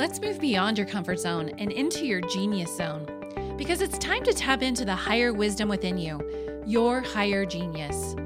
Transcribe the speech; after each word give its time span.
Let's 0.00 0.22
move 0.22 0.40
beyond 0.40 0.78
your 0.78 0.86
comfort 0.86 1.20
zone 1.20 1.50
and 1.58 1.70
into 1.70 2.06
your 2.06 2.22
genius 2.22 2.74
zone 2.74 3.04
because 3.58 3.82
it's 3.82 3.98
time 3.98 4.24
to 4.24 4.32
tap 4.32 4.62
into 4.62 4.86
the 4.86 4.94
higher 4.94 5.34
wisdom 5.34 5.68
within 5.68 5.98
you, 5.98 6.18
your 6.64 7.02
higher 7.02 7.44
genius. 7.44 8.16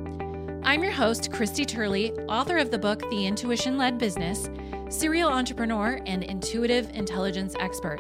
I'm 0.63 0.85
your 0.85 0.93
host, 0.93 1.33
Christy 1.33 1.65
Turley, 1.65 2.13
author 2.29 2.59
of 2.59 2.71
the 2.71 2.79
book 2.79 3.01
The 3.11 3.27
Intuition 3.27 3.77
Led 3.77 3.99
Business, 3.99 4.49
serial 4.89 5.29
entrepreneur, 5.29 6.01
and 6.07 6.23
intuitive 6.23 6.89
intelligence 6.95 7.57
expert. 7.59 7.99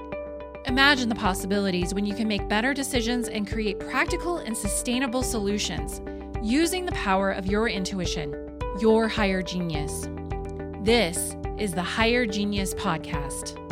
Imagine 0.66 1.08
the 1.08 1.16
possibilities 1.16 1.92
when 1.94 2.06
you 2.06 2.14
can 2.14 2.28
make 2.28 2.48
better 2.48 2.74
decisions 2.74 3.26
and 3.26 3.50
create 3.50 3.80
practical 3.80 4.38
and 4.38 4.56
sustainable 4.56 5.24
solutions 5.24 6.00
using 6.44 6.86
the 6.86 6.92
power 6.92 7.32
of 7.32 7.46
your 7.46 7.68
intuition, 7.68 8.56
your 8.78 9.08
higher 9.08 9.42
genius. 9.42 10.06
This 10.82 11.34
is 11.58 11.72
the 11.72 11.82
Higher 11.82 12.24
Genius 12.24 12.72
Podcast. 12.74 13.63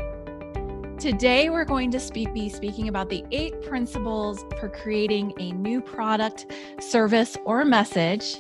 Today, 1.02 1.50
we're 1.50 1.64
going 1.64 1.90
to 1.90 1.98
speak, 1.98 2.32
be 2.32 2.48
speaking 2.48 2.86
about 2.86 3.08
the 3.08 3.24
eight 3.32 3.60
principles 3.62 4.44
for 4.60 4.68
creating 4.68 5.34
a 5.40 5.50
new 5.50 5.80
product, 5.80 6.46
service, 6.78 7.36
or 7.44 7.64
message, 7.64 8.36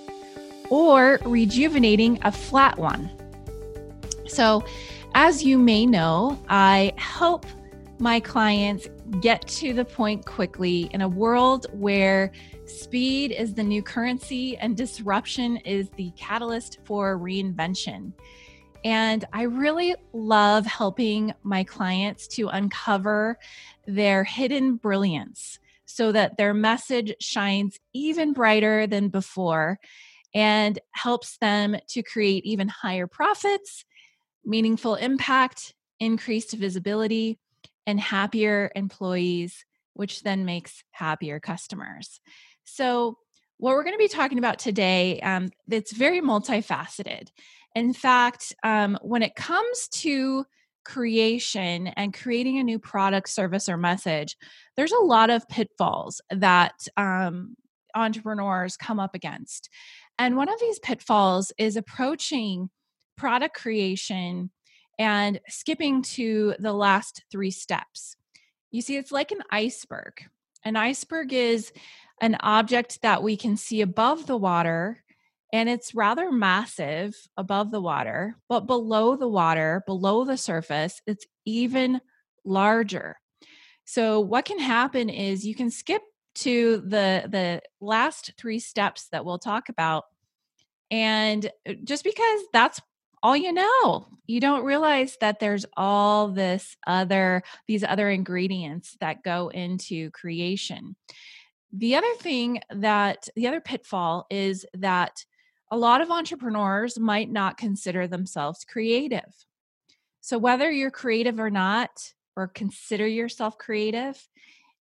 or 0.70 1.18
rejuvenating 1.24 2.20
a 2.22 2.30
flat 2.30 2.78
one. 2.78 3.10
So, 4.28 4.64
as 5.16 5.42
you 5.42 5.58
may 5.58 5.86
know, 5.86 6.40
I 6.48 6.92
help 6.98 7.46
my 7.98 8.20
clients 8.20 8.86
get 9.20 9.44
to 9.48 9.72
the 9.72 9.84
point 9.84 10.24
quickly 10.24 10.88
in 10.92 11.00
a 11.00 11.08
world 11.08 11.66
where 11.72 12.30
speed 12.66 13.32
is 13.32 13.54
the 13.54 13.64
new 13.64 13.82
currency 13.82 14.56
and 14.58 14.76
disruption 14.76 15.56
is 15.56 15.88
the 15.96 16.12
catalyst 16.12 16.78
for 16.84 17.18
reinvention. 17.18 18.12
And 18.84 19.24
I 19.32 19.42
really 19.42 19.94
love 20.12 20.66
helping 20.66 21.34
my 21.42 21.64
clients 21.64 22.26
to 22.28 22.48
uncover 22.48 23.38
their 23.86 24.24
hidden 24.24 24.76
brilliance 24.76 25.58
so 25.84 26.12
that 26.12 26.36
their 26.36 26.54
message 26.54 27.14
shines 27.20 27.78
even 27.92 28.32
brighter 28.32 28.86
than 28.86 29.08
before 29.08 29.78
and 30.34 30.78
helps 30.92 31.36
them 31.38 31.76
to 31.88 32.02
create 32.02 32.44
even 32.44 32.68
higher 32.68 33.06
profits, 33.06 33.84
meaningful 34.44 34.94
impact, 34.94 35.74
increased 36.00 36.52
visibility, 36.54 37.38
and 37.86 38.00
happier 38.00 38.72
employees, 38.74 39.64
which 39.92 40.22
then 40.22 40.44
makes 40.44 40.82
happier 40.92 41.38
customers. 41.38 42.20
So, 42.64 43.18
what 43.58 43.74
we're 43.74 43.84
going 43.84 43.94
to 43.94 43.98
be 43.98 44.08
talking 44.08 44.38
about 44.38 44.58
today, 44.58 45.20
um, 45.20 45.50
it's 45.70 45.92
very 45.92 46.20
multifaceted. 46.20 47.28
In 47.74 47.92
fact, 47.92 48.54
um, 48.62 48.98
when 49.02 49.22
it 49.22 49.34
comes 49.34 49.88
to 49.88 50.44
creation 50.84 51.88
and 51.88 52.12
creating 52.12 52.58
a 52.58 52.64
new 52.64 52.78
product, 52.78 53.28
service, 53.28 53.68
or 53.68 53.76
message, 53.76 54.36
there's 54.76 54.92
a 54.92 55.04
lot 55.04 55.30
of 55.30 55.48
pitfalls 55.48 56.20
that 56.30 56.86
um, 56.96 57.56
entrepreneurs 57.94 58.76
come 58.76 59.00
up 59.00 59.14
against. 59.14 59.68
And 60.18 60.36
one 60.36 60.48
of 60.48 60.60
these 60.60 60.78
pitfalls 60.78 61.52
is 61.58 61.76
approaching 61.76 62.70
product 63.16 63.54
creation 63.54 64.50
and 64.98 65.40
skipping 65.48 66.02
to 66.02 66.54
the 66.58 66.72
last 66.72 67.24
three 67.30 67.50
steps. 67.50 68.16
You 68.70 68.82
see, 68.82 68.96
it's 68.96 69.12
like 69.12 69.32
an 69.32 69.42
iceberg. 69.50 70.24
An 70.64 70.76
iceberg 70.76 71.32
is 71.32 71.72
an 72.20 72.36
object 72.40 73.02
that 73.02 73.22
we 73.22 73.36
can 73.36 73.56
see 73.56 73.80
above 73.80 74.26
the 74.26 74.36
water 74.36 75.01
and 75.52 75.68
it's 75.68 75.94
rather 75.94 76.32
massive 76.32 77.14
above 77.36 77.70
the 77.70 77.80
water, 77.80 78.36
but 78.48 78.66
below 78.66 79.16
the 79.16 79.28
water, 79.28 79.82
below 79.86 80.24
the 80.24 80.36
surface, 80.36 81.00
it's 81.06 81.26
even 81.44 82.00
larger. 82.44 83.16
So 83.84 84.20
what 84.20 84.46
can 84.46 84.58
happen 84.58 85.10
is 85.10 85.46
you 85.46 85.54
can 85.54 85.70
skip 85.70 86.02
to 86.34 86.78
the 86.78 87.28
the 87.28 87.60
last 87.80 88.32
3 88.38 88.58
steps 88.58 89.08
that 89.08 89.24
we'll 89.24 89.38
talk 89.38 89.68
about 89.68 90.04
and 90.90 91.50
uh, 91.68 91.74
just 91.84 92.04
because 92.04 92.40
that's 92.52 92.80
all 93.22 93.36
you 93.36 93.52
know 93.52 94.06
you 94.26 94.40
don't 94.40 94.64
realize 94.64 95.18
that 95.20 95.40
there's 95.40 95.66
all 95.76 96.28
this 96.28 96.74
other 96.86 97.42
these 97.68 97.84
other 97.84 98.08
ingredients 98.08 98.96
that 99.00 99.22
go 99.22 99.48
into 99.48 100.10
creation 100.12 100.96
the 101.70 101.96
other 101.96 102.14
thing 102.14 102.60
that 102.70 103.28
the 103.36 103.46
other 103.46 103.60
pitfall 103.60 104.26
is 104.30 104.64
that 104.74 105.24
a 105.72 105.76
lot 105.76 106.02
of 106.02 106.10
entrepreneurs 106.10 106.98
might 106.98 107.32
not 107.32 107.56
consider 107.56 108.06
themselves 108.06 108.62
creative. 108.62 109.46
So, 110.20 110.36
whether 110.36 110.70
you're 110.70 110.90
creative 110.90 111.40
or 111.40 111.50
not, 111.50 112.12
or 112.36 112.46
consider 112.46 113.06
yourself 113.06 113.56
creative, 113.56 114.22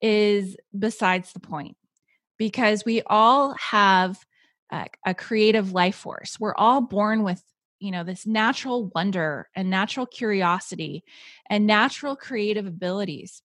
is 0.03 0.57
besides 0.79 1.33
the 1.33 1.41
point 1.41 1.77
because 2.37 2.85
we 2.85 3.01
all 3.07 3.55
have 3.55 4.19
a, 4.71 4.87
a, 5.07 5.15
creative 5.15 5.73
life 5.73 5.97
force. 5.97 6.39
We're 6.39 6.55
all 6.55 6.83
born 6.83 7.23
with 7.23 7.43
you 7.81 7.91
know 7.91 8.05
this 8.05 8.27
natural 8.27 8.91
wonder 8.95 9.49
and 9.57 9.71
natural 9.71 10.05
curiosity 10.05 11.03
and 11.49 11.67
natural 11.67 12.15
creative 12.15 12.67
abilities 12.67 13.43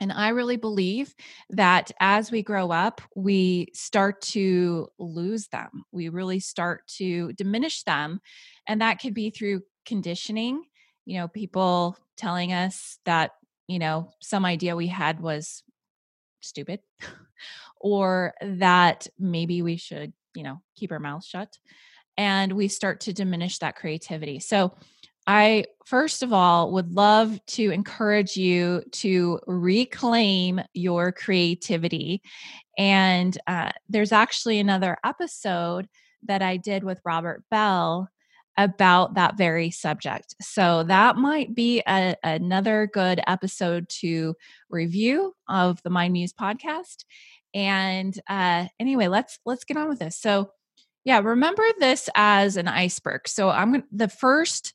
and 0.00 0.10
I 0.10 0.30
really 0.30 0.56
believe 0.56 1.14
that 1.50 1.90
as 2.00 2.32
we 2.32 2.42
grow 2.42 2.70
up, 2.70 3.02
we 3.14 3.68
start 3.74 4.22
to 4.22 4.88
lose 4.98 5.48
them. 5.48 5.84
We 5.92 6.08
really 6.08 6.40
start 6.40 6.86
to 6.98 7.32
diminish 7.34 7.82
them. 7.82 8.20
And 8.66 8.80
that 8.80 8.98
could 9.00 9.12
be 9.12 9.28
through 9.28 9.62
conditioning, 9.84 10.62
you 11.04 11.18
know, 11.18 11.28
people 11.28 11.98
telling 12.16 12.52
us 12.52 12.98
that, 13.04 13.32
you 13.68 13.78
know, 13.78 14.10
some 14.20 14.46
idea 14.46 14.74
we 14.74 14.86
had 14.86 15.20
was 15.20 15.62
stupid 16.40 16.80
or 17.80 18.32
that 18.40 19.06
maybe 19.18 19.60
we 19.60 19.76
should, 19.76 20.14
you 20.34 20.42
know, 20.42 20.62
keep 20.76 20.92
our 20.92 20.98
mouths 20.98 21.26
shut. 21.26 21.58
And 22.16 22.52
we 22.52 22.68
start 22.68 23.00
to 23.00 23.12
diminish 23.12 23.58
that 23.58 23.76
creativity. 23.76 24.40
So, 24.40 24.74
I, 25.30 25.66
first 25.86 26.24
of 26.24 26.32
all, 26.32 26.72
would 26.72 26.92
love 26.92 27.38
to 27.46 27.70
encourage 27.70 28.36
you 28.36 28.82
to 28.90 29.38
reclaim 29.46 30.60
your 30.74 31.12
creativity. 31.12 32.20
And 32.76 33.38
uh, 33.46 33.70
there's 33.88 34.10
actually 34.10 34.58
another 34.58 34.96
episode 35.04 35.88
that 36.24 36.42
I 36.42 36.56
did 36.56 36.82
with 36.82 37.00
Robert 37.04 37.44
Bell 37.48 38.08
about 38.56 39.14
that 39.14 39.38
very 39.38 39.70
subject. 39.70 40.34
So 40.42 40.82
that 40.82 41.14
might 41.14 41.54
be 41.54 41.80
a, 41.86 42.16
another 42.24 42.90
good 42.92 43.20
episode 43.28 43.88
to 44.00 44.34
review 44.68 45.32
of 45.48 45.80
the 45.84 45.90
Mind 45.90 46.12
Muse 46.12 46.32
podcast. 46.32 47.04
And 47.54 48.20
uh, 48.28 48.66
anyway, 48.80 49.06
let's 49.06 49.38
let's 49.46 49.62
get 49.62 49.76
on 49.76 49.88
with 49.88 50.00
this. 50.00 50.16
So 50.16 50.50
yeah, 51.04 51.20
remember 51.20 51.62
this 51.78 52.10
as 52.16 52.56
an 52.56 52.66
iceberg. 52.66 53.28
So 53.28 53.48
I'm 53.48 53.74
to 53.74 53.84
the 53.92 54.08
first 54.08 54.74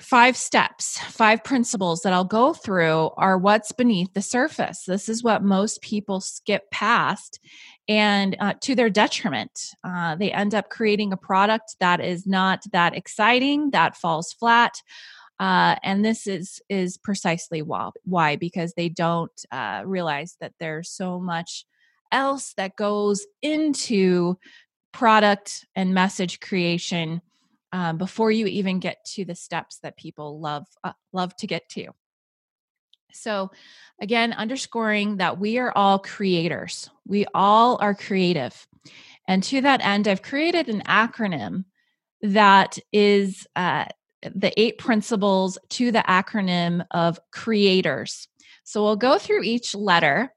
five 0.00 0.36
steps, 0.36 0.98
five 0.98 1.42
principles 1.42 2.02
that 2.02 2.12
I'll 2.12 2.24
go 2.24 2.52
through 2.52 3.10
are 3.16 3.38
what's 3.38 3.72
beneath 3.72 4.12
the 4.12 4.22
surface. 4.22 4.84
This 4.84 5.08
is 5.08 5.22
what 5.22 5.42
most 5.42 5.80
people 5.80 6.20
skip 6.20 6.70
past, 6.70 7.40
and 7.88 8.36
uh, 8.40 8.54
to 8.62 8.74
their 8.74 8.90
detriment, 8.90 9.70
uh, 9.84 10.16
they 10.16 10.32
end 10.32 10.54
up 10.54 10.70
creating 10.70 11.12
a 11.12 11.16
product 11.16 11.76
that 11.80 12.00
is 12.00 12.26
not 12.26 12.62
that 12.72 12.96
exciting, 12.96 13.70
that 13.70 13.96
falls 13.96 14.32
flat. 14.32 14.74
Uh, 15.38 15.76
and 15.82 16.04
this 16.04 16.26
is 16.26 16.60
is 16.68 16.96
precisely 16.96 17.62
why, 17.62 17.90
why 18.04 18.36
because 18.36 18.72
they 18.74 18.88
don't 18.88 19.44
uh, 19.52 19.82
realize 19.84 20.36
that 20.40 20.54
there's 20.58 20.90
so 20.90 21.20
much 21.20 21.64
else 22.10 22.54
that 22.56 22.76
goes 22.76 23.26
into 23.42 24.36
product 24.92 25.66
and 25.74 25.92
message 25.92 26.40
creation 26.40 27.20
um, 27.72 27.98
before 27.98 28.30
you 28.30 28.46
even 28.46 28.78
get 28.78 29.04
to 29.04 29.24
the 29.24 29.34
steps 29.34 29.78
that 29.78 29.96
people 29.96 30.40
love 30.40 30.66
uh, 30.84 30.92
love 31.12 31.36
to 31.36 31.46
get 31.46 31.68
to. 31.70 31.88
So, 33.12 33.50
again, 34.00 34.32
underscoring 34.32 35.16
that 35.16 35.38
we 35.38 35.58
are 35.58 35.72
all 35.74 35.98
creators. 35.98 36.90
We 37.06 37.26
all 37.34 37.78
are 37.80 37.94
creative. 37.94 38.66
And 39.26 39.42
to 39.44 39.60
that 39.62 39.84
end, 39.84 40.06
I've 40.06 40.22
created 40.22 40.68
an 40.68 40.82
acronym 40.82 41.64
that 42.22 42.78
is 42.92 43.46
uh, 43.56 43.86
the 44.22 44.52
eight 44.60 44.78
principles 44.78 45.58
to 45.70 45.90
the 45.90 46.04
acronym 46.06 46.84
of 46.90 47.18
creators. 47.32 48.28
So 48.64 48.82
we'll 48.82 48.96
go 48.96 49.18
through 49.18 49.42
each 49.42 49.74
letter 49.74 50.32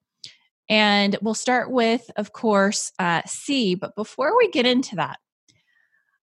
and 0.69 1.17
we'll 1.21 1.33
start 1.33 1.71
with, 1.71 2.09
of 2.15 2.31
course, 2.31 2.91
uh, 2.99 3.23
C. 3.25 3.75
But 3.75 3.95
before 3.95 4.37
we 4.37 4.49
get 4.51 4.65
into 4.65 4.97
that, 4.97 5.19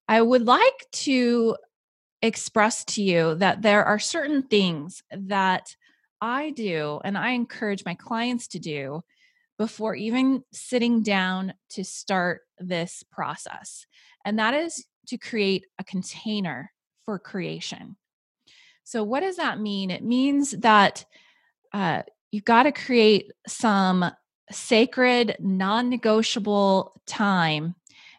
I 0.08 0.22
would 0.22 0.46
like 0.46 0.86
to 0.92 1.56
express 2.22 2.84
to 2.84 3.02
you 3.02 3.34
that 3.36 3.62
there 3.62 3.84
are 3.84 3.98
certain 3.98 4.42
things 4.42 5.02
that 5.10 5.74
I 6.20 6.50
do 6.50 7.00
and 7.04 7.18
I 7.18 7.30
encourage 7.30 7.84
my 7.84 7.94
clients 7.94 8.48
to 8.48 8.58
do 8.58 9.02
before 9.58 9.94
even 9.94 10.44
sitting 10.52 11.02
down 11.02 11.54
to 11.70 11.84
start 11.84 12.42
this 12.58 13.02
process. 13.10 13.86
And 14.24 14.38
that 14.38 14.54
is 14.54 14.84
to 15.08 15.18
create 15.18 15.66
a 15.78 15.84
container 15.84 16.72
for 17.04 17.18
creation. 17.18 17.96
So, 18.84 19.02
what 19.02 19.20
does 19.20 19.36
that 19.36 19.60
mean? 19.60 19.90
It 19.90 20.04
means 20.04 20.52
that 20.52 21.04
uh, 21.72 22.02
you've 22.30 22.44
got 22.44 22.64
to 22.64 22.72
create 22.72 23.32
some 23.46 24.10
sacred, 24.50 25.36
non 25.40 25.88
negotiable 25.88 27.00
time 27.06 27.74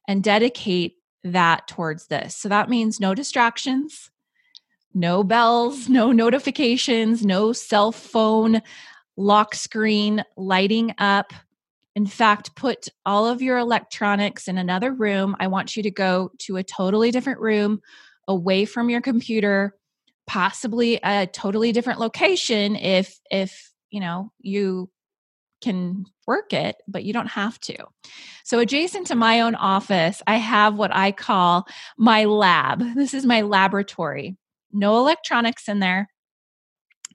and 0.08 0.24
dedicate 0.24 0.97
that 1.24 1.68
towards 1.68 2.08
this. 2.08 2.36
So, 2.36 2.50
that 2.50 2.70
means 2.70 3.00
no 3.00 3.14
distractions, 3.16 4.12
no 4.94 5.24
bells, 5.24 5.90
no 5.90 6.12
notifications, 6.12 7.26
no 7.26 7.54
cell 7.54 7.92
phone 7.92 8.62
lock 9.18 9.56
screen 9.56 10.24
lighting 10.38 10.94
up. 11.00 11.34
In 11.96 12.06
fact, 12.06 12.56
put 12.56 12.88
all 13.06 13.26
of 13.26 13.42
your 13.42 13.58
electronics 13.58 14.48
in 14.48 14.58
another 14.58 14.94
room. 14.94 15.36
I 15.40 15.48
want 15.48 15.76
you 15.76 15.84
to 15.84 15.92
go 15.92 16.32
to 16.40 16.58
a 16.58 16.64
totally 16.64 17.10
different 17.10 17.40
room 17.40 17.82
away 18.28 18.66
from 18.66 18.90
your 18.90 19.02
computer, 19.02 19.76
possibly 20.28 21.00
a 21.04 21.26
totally 21.26 21.72
different 21.72 22.00
location 22.00 22.76
if 22.76 23.20
if, 23.32 23.72
you 23.90 24.00
know, 24.00 24.32
you 24.40 24.90
can 25.62 26.06
work 26.26 26.54
it, 26.54 26.76
but 26.88 27.04
you 27.04 27.14
don't 27.14 27.28
have 27.28 27.60
to. 27.62 27.76
So, 28.44 28.60
adjacent 28.60 29.08
to 29.08 29.16
my 29.16 29.42
own 29.42 29.56
office, 29.56 30.22
I 30.28 30.36
have 30.36 30.76
what 30.76 30.96
I 30.96 31.12
call 31.12 31.68
my 31.98 32.26
lab. 32.26 32.84
This 32.96 33.14
is 33.14 33.26
my 33.26 33.42
laboratory. 33.42 34.38
No 34.72 34.98
electronics 34.98 35.68
in 35.68 35.80
there. 35.80 36.10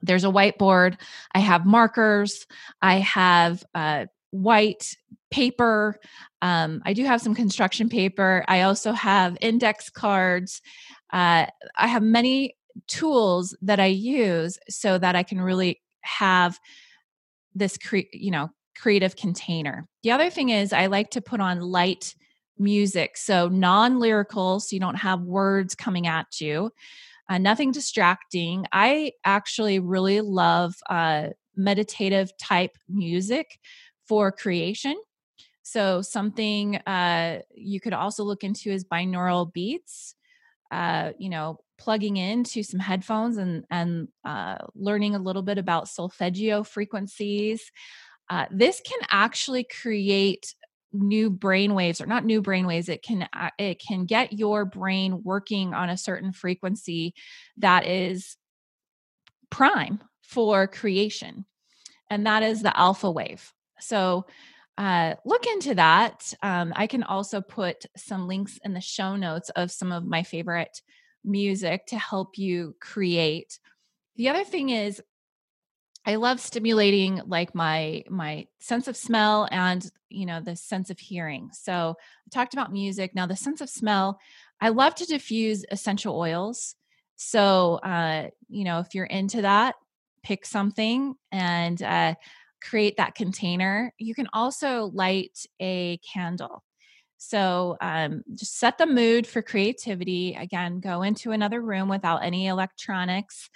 There's 0.02 0.24
a 0.24 0.28
whiteboard. 0.28 1.00
I 1.34 1.38
have 1.38 1.64
markers. 1.64 2.46
I 2.80 2.96
have 2.96 3.62
uh, 3.74 4.06
white 4.30 4.96
paper. 5.30 5.98
Um, 6.40 6.82
I 6.84 6.92
do 6.92 7.04
have 7.04 7.20
some 7.20 7.34
construction 7.34 7.88
paper. 7.88 8.44
I 8.48 8.62
also 8.62 8.92
have 8.92 9.36
index 9.40 9.90
cards. 9.90 10.60
Uh, 11.12 11.46
I 11.76 11.86
have 11.86 12.02
many 12.02 12.56
tools 12.88 13.56
that 13.62 13.78
I 13.78 13.86
use 13.86 14.58
so 14.68 14.98
that 14.98 15.14
I 15.14 15.22
can 15.22 15.40
really 15.40 15.80
have 16.00 16.58
this 17.54 17.76
cre- 17.78 18.10
you 18.12 18.30
know 18.30 18.50
creative 18.76 19.16
container. 19.16 19.86
The 20.02 20.10
other 20.10 20.30
thing 20.30 20.48
is 20.48 20.72
I 20.72 20.86
like 20.86 21.10
to 21.10 21.20
put 21.20 21.40
on 21.40 21.60
light 21.60 22.14
music, 22.58 23.16
so 23.16 23.48
non-lyrical, 23.48 24.60
so 24.60 24.74
you 24.74 24.80
don't 24.80 24.96
have 24.96 25.20
words 25.22 25.74
coming 25.74 26.06
at 26.06 26.40
you 26.40 26.70
uh, 27.28 27.38
nothing 27.38 27.72
distracting. 27.72 28.66
I 28.72 29.12
actually 29.24 29.78
really 29.78 30.20
love 30.20 30.74
uh, 30.90 31.28
meditative 31.56 32.30
type 32.36 32.76
music 32.88 33.58
for 34.06 34.30
creation. 34.30 35.00
So, 35.62 36.02
something 36.02 36.76
uh, 36.76 37.40
you 37.54 37.80
could 37.80 37.94
also 37.94 38.24
look 38.24 38.44
into 38.44 38.70
is 38.70 38.84
binaural 38.84 39.50
beats. 39.50 40.14
Uh, 40.70 41.12
you 41.18 41.30
know, 41.30 41.60
plugging 41.82 42.16
into 42.16 42.62
some 42.62 42.78
headphones 42.78 43.38
and 43.38 43.64
and 43.68 44.06
uh, 44.24 44.56
learning 44.76 45.16
a 45.16 45.18
little 45.18 45.42
bit 45.42 45.58
about 45.58 45.88
solfeggio 45.88 46.62
frequencies. 46.62 47.72
Uh, 48.30 48.46
this 48.52 48.80
can 48.86 49.00
actually 49.10 49.64
create 49.64 50.54
new 50.92 51.28
brain 51.28 51.74
waves 51.74 52.00
or 52.00 52.06
not 52.06 52.24
new 52.24 52.42
brain 52.42 52.66
waves 52.66 52.88
it 52.88 53.02
can 53.02 53.26
uh, 53.32 53.50
it 53.58 53.80
can 53.80 54.04
get 54.04 54.32
your 54.34 54.64
brain 54.66 55.22
working 55.24 55.72
on 55.72 55.88
a 55.88 55.96
certain 55.96 56.32
frequency 56.32 57.14
that 57.56 57.86
is 57.86 58.36
prime 59.50 60.02
for 60.22 60.66
creation 60.66 61.46
and 62.10 62.26
that 62.26 62.42
is 62.42 62.60
the 62.60 62.78
alpha 62.78 63.10
wave 63.10 63.52
so 63.80 64.26
uh, 64.76 65.14
look 65.24 65.46
into 65.46 65.74
that 65.74 66.34
um, 66.42 66.74
i 66.76 66.86
can 66.86 67.02
also 67.02 67.40
put 67.40 67.86
some 67.96 68.28
links 68.28 68.58
in 68.62 68.74
the 68.74 68.80
show 68.80 69.16
notes 69.16 69.48
of 69.56 69.70
some 69.70 69.92
of 69.92 70.04
my 70.04 70.22
favorite 70.22 70.82
music 71.24 71.86
to 71.86 71.98
help 71.98 72.38
you 72.38 72.74
create 72.80 73.58
the 74.16 74.28
other 74.28 74.44
thing 74.44 74.70
is 74.70 75.02
I 76.04 76.16
love 76.16 76.40
stimulating 76.40 77.20
like 77.26 77.54
my 77.54 78.02
my 78.08 78.46
sense 78.58 78.88
of 78.88 78.96
smell 78.96 79.48
and 79.50 79.88
you 80.08 80.26
know 80.26 80.40
the 80.40 80.56
sense 80.56 80.90
of 80.90 80.98
hearing. 80.98 81.50
So 81.52 81.94
I 82.00 82.28
talked 82.30 82.54
about 82.54 82.72
music. 82.72 83.14
Now 83.14 83.26
the 83.26 83.36
sense 83.36 83.60
of 83.60 83.70
smell, 83.70 84.18
I 84.60 84.70
love 84.70 84.94
to 84.96 85.06
diffuse 85.06 85.64
essential 85.70 86.16
oils. 86.18 86.74
So 87.16 87.74
uh, 87.84 88.28
you 88.48 88.64
know 88.64 88.80
if 88.80 88.94
you're 88.94 89.06
into 89.06 89.42
that, 89.42 89.76
pick 90.24 90.44
something 90.44 91.14
and 91.30 91.80
uh, 91.82 92.14
create 92.60 92.96
that 92.96 93.14
container. 93.14 93.92
You 93.98 94.14
can 94.14 94.28
also 94.32 94.90
light 94.92 95.38
a 95.60 95.98
candle. 95.98 96.64
So 97.28 97.76
um, 97.80 98.22
just 98.34 98.58
set 98.58 98.78
the 98.78 98.86
mood 98.86 99.26
for 99.26 99.42
creativity. 99.42 100.34
Again, 100.34 100.80
go 100.80 101.02
into 101.02 101.32
another 101.32 101.60
room 101.60 101.88
without 101.88 102.24
any 102.24 102.46
electronics 102.46 103.48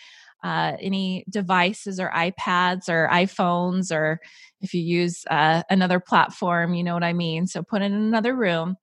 uh, 0.47 0.77
any 0.81 1.25
devices 1.29 1.99
or 1.99 2.11
iPads 2.11 2.89
or 2.89 3.09
iPhones, 3.13 3.91
or 3.91 4.21
if 4.61 4.75
you 4.75 4.81
use 4.81 5.25
uh, 5.31 5.63
another 5.71 6.01
platform, 6.01 6.75
you 6.75 6.85
know 6.85 6.95
what 6.95 7.05
I 7.05 7.13
mean. 7.13 7.47
So 7.47 7.63
put 7.63 7.83
in 7.83 7.93
another 7.93 8.35
room, 8.35 8.77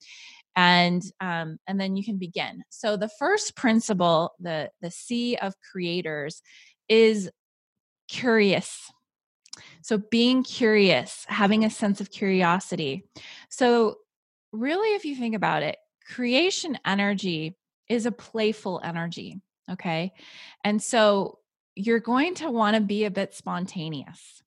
and 0.55 1.01
um, 1.21 1.57
and 1.67 1.79
then 1.79 1.95
you 1.95 2.03
can 2.03 2.17
begin. 2.17 2.63
So 2.69 2.97
the 2.97 3.09
first 3.19 3.55
principle, 3.55 4.33
the 4.39 4.71
the 4.81 4.91
C 4.91 5.37
of 5.37 5.53
creators, 5.71 6.41
is 6.89 7.29
curious. 8.09 8.91
So 9.81 9.99
being 10.11 10.43
curious, 10.43 11.25
having 11.29 11.63
a 11.63 11.69
sense 11.69 12.01
of 12.01 12.09
curiosity. 12.09 13.05
So 13.49 13.97
really, 14.53 14.95
if 14.95 15.03
you 15.03 15.15
think 15.15 15.35
about 15.35 15.63
it, 15.63 15.77
creation 16.07 16.77
energy 16.85 17.57
is 17.89 18.05
a 18.05 18.11
playful 18.11 18.79
energy. 18.83 19.41
Okay. 19.69 20.13
And 20.63 20.81
so 20.81 21.39
you're 21.75 21.99
going 21.99 22.35
to 22.35 22.51
want 22.51 22.75
to 22.75 22.81
be 22.81 23.05
a 23.05 23.11
bit 23.11 23.33
spontaneous. 23.33 24.41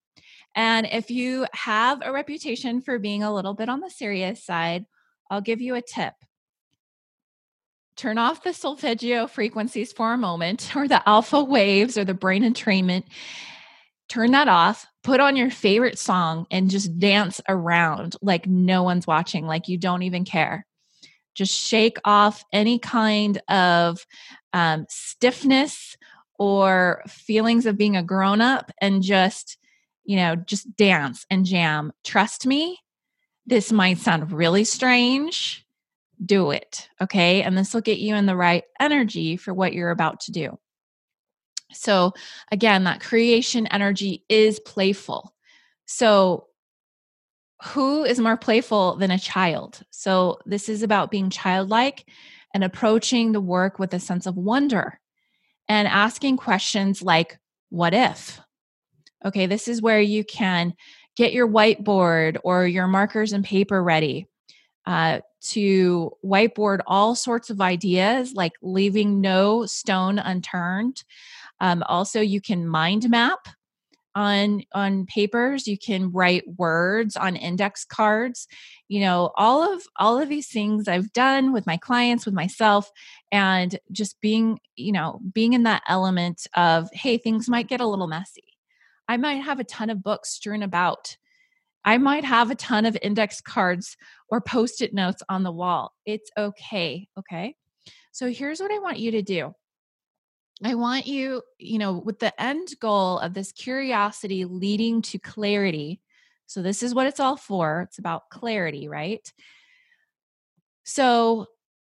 And 0.55 0.87
if 0.91 1.11
you 1.11 1.47
have 1.53 2.01
a 2.03 2.13
reputation 2.13 2.81
for 2.81 2.99
being 2.99 3.23
a 3.23 3.35
little 3.35 3.53
bit 3.53 3.69
on 3.69 3.81
the 3.81 3.91
serious 3.91 4.43
side, 4.43 4.87
I'll 5.31 5.43
give 5.43 5.61
you 5.61 5.75
a 5.75 5.83
tip. 5.83 6.15
Turn 7.97 8.19
off 8.19 8.43
the 8.43 8.53
solfeggio 8.53 9.27
frequencies 9.27 9.93
for 9.93 10.13
a 10.13 10.19
moment, 10.19 10.73
or 10.77 10.87
the 10.89 11.07
alpha 11.09 11.43
waves, 11.43 11.99
or 11.99 12.05
the 12.05 12.15
brain 12.15 12.43
entrainment. 12.43 13.05
Turn 14.09 14.31
that 14.33 14.49
off, 14.49 14.87
put 15.03 15.21
on 15.21 15.37
your 15.37 15.51
favorite 15.51 15.99
song, 15.99 16.47
and 16.51 16.71
just 16.71 16.99
dance 16.99 17.41
around 17.49 18.17
like 18.23 18.47
no 18.47 18.83
one's 18.83 19.07
watching, 19.07 19.47
like 19.47 19.69
you 19.69 19.79
don't 19.79 20.03
even 20.03 20.25
care. 20.25 20.65
Just 21.35 21.53
shake 21.53 21.99
off 22.05 22.45
any 22.53 22.79
kind 22.79 23.41
of 23.49 24.07
um, 24.53 24.87
stiffness 24.89 25.97
or 26.39 27.03
feelings 27.09 27.67
of 27.67 27.77
being 27.77 27.97
a 27.97 28.03
grown 28.03 28.41
up 28.41 28.71
and 28.81 29.03
just, 29.03 29.59
you 30.05 30.17
know, 30.17 30.37
just 30.37 30.77
dance 30.77 31.27
and 31.31 31.45
jam. 31.45 31.93
Trust 32.05 32.47
me, 32.47 32.79
this 33.47 33.73
might 33.73 33.99
sound 33.99 34.33
really 34.33 34.65
strange. 34.65 35.65
Do 36.25 36.51
it. 36.51 36.89
Okay. 37.01 37.43
And 37.43 37.59
this 37.59 37.75
will 37.75 37.83
get 37.83 37.99
you 37.99 38.15
in 38.15 38.27
the 38.27 38.37
right 38.37 38.65
energy 38.81 39.37
for 39.37 39.53
what 39.53 39.75
you're 39.75 39.91
about 39.91 40.21
to 40.21 40.33
do. 40.33 40.59
So, 41.73 42.13
again, 42.51 42.85
that 42.85 43.01
creation 43.01 43.67
energy 43.67 44.25
is 44.29 44.61
playful. 44.61 45.35
So, 45.87 46.47
who 47.65 48.05
is 48.05 48.21
more 48.21 48.37
playful 48.37 48.97
than 48.97 49.11
a 49.11 49.19
child? 49.19 49.83
So, 49.91 50.39
this 50.47 50.69
is 50.69 50.83
about 50.83 51.11
being 51.11 51.31
childlike 51.31 52.09
and 52.55 52.65
approaching 52.65 53.33
the 53.33 53.41
work 53.41 53.79
with 53.79 53.93
a 53.95 54.01
sense 54.01 54.27
of 54.27 54.37
wonder 54.37 55.01
and 55.69 55.89
asking 55.89 56.37
questions 56.37 57.03
like, 57.03 57.39
what 57.71 57.95
if? 57.95 58.41
Okay, 59.25 59.47
this 59.47 59.69
is 59.69 59.83
where 59.83 60.01
you 60.01 60.25
can 60.25 60.75
get 61.17 61.33
your 61.33 61.49
whiteboard 61.49 62.37
or 62.45 62.67
your 62.67 62.87
markers 62.87 63.33
and 63.33 63.45
paper 63.45 63.83
ready 63.83 64.27
uh, 64.87 65.21
to 65.41 66.13
whiteboard 66.25 66.81
all 66.87 67.15
sorts 67.15 67.51
of 67.51 67.61
ideas, 67.61 68.35
like 68.35 68.53
leaving 68.63 69.21
no 69.21 69.67
stone 69.67 70.19
unturned. 70.19 71.03
Um, 71.61 71.83
also, 71.87 72.21
you 72.21 72.41
can 72.41 72.67
mind 72.67 73.09
map 73.09 73.49
on 74.15 74.63
on 74.73 75.05
papers 75.05 75.69
you 75.69 75.77
can 75.77 76.11
write 76.11 76.43
words 76.57 77.19
on 77.19 77.37
index 77.37 77.85
cards 77.85 78.49
you 78.89 78.99
know 78.99 79.31
all 79.37 79.75
of 79.75 79.83
all 79.97 80.19
of 80.19 80.31
these 80.31 80.49
things 80.49 80.89
i've 80.89 81.13
done 81.13 81.53
with 81.53 81.67
my 81.67 81.77
clients 81.77 82.25
with 82.25 82.35
myself 82.35 82.91
and 83.31 83.79
just 83.93 84.19
being 84.23 84.59
you 84.75 84.91
know 84.93 85.21
being 85.35 85.53
in 85.53 85.65
that 85.65 85.83
element 85.87 86.47
of 86.55 86.89
hey 86.93 87.19
things 87.19 87.49
might 87.49 87.69
get 87.69 87.81
a 87.81 87.87
little 87.87 88.07
messy. 88.07 88.45
I 89.09 89.17
might 89.19 89.43
have 89.43 89.61
a 89.61 89.65
ton 89.65 89.91
of 89.91 90.03
books 90.03 90.31
strewn 90.31 90.63
about. 90.63 91.17
I 91.85 91.99
might 91.99 92.25
have 92.25 92.51
a 92.51 92.57
ton 92.57 92.87
of 92.87 92.97
index 93.03 93.41
cards 93.41 93.97
or 94.29 94.41
post-it 94.41 94.93
notes 94.93 95.23
on 95.29 95.45
the 95.45 95.53
wall. 95.53 95.93
It's 96.05 96.31
okay 96.37 97.09
okay? 97.19 97.55
So 98.13 98.31
here's 98.31 98.61
what 98.61 98.73
i 98.73 98.79
want 98.79 98.99
you 98.99 99.11
to 99.13 99.23
do 99.23 99.55
I 100.65 100.75
want 100.75 101.07
you, 101.07 101.43
you 101.59 101.79
know, 101.79 101.99
with 101.99 102.19
the 102.19 102.41
end 102.41 102.69
goal 102.81 103.19
of 103.19 103.35
this 103.35 103.53
curiosity 103.53 104.45
leading 104.45 105.03
to 105.03 105.19
clarity. 105.19 106.01
So, 106.47 106.63
this 106.63 106.83
is 106.83 106.95
what 106.95 107.07
it's 107.07 107.21
all 107.21 107.37
for. 107.37 107.83
It's 107.83 107.99
about 107.99 108.31
clarity, 108.31 108.89
right? 108.89 109.31
So, 110.85 111.47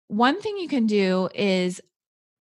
one 0.08 0.40
thing 0.40 0.58
you 0.58 0.68
can 0.68 0.87
do 0.87 1.28
is 1.34 1.80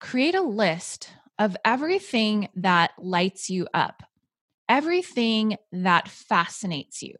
create 0.00 0.34
a 0.34 0.42
list 0.42 1.10
of 1.38 1.56
everything 1.64 2.48
that 2.56 2.92
lights 2.98 3.50
you 3.50 3.66
up, 3.74 4.02
everything 4.68 5.56
that 5.72 6.08
fascinates 6.08 7.02
you 7.02 7.16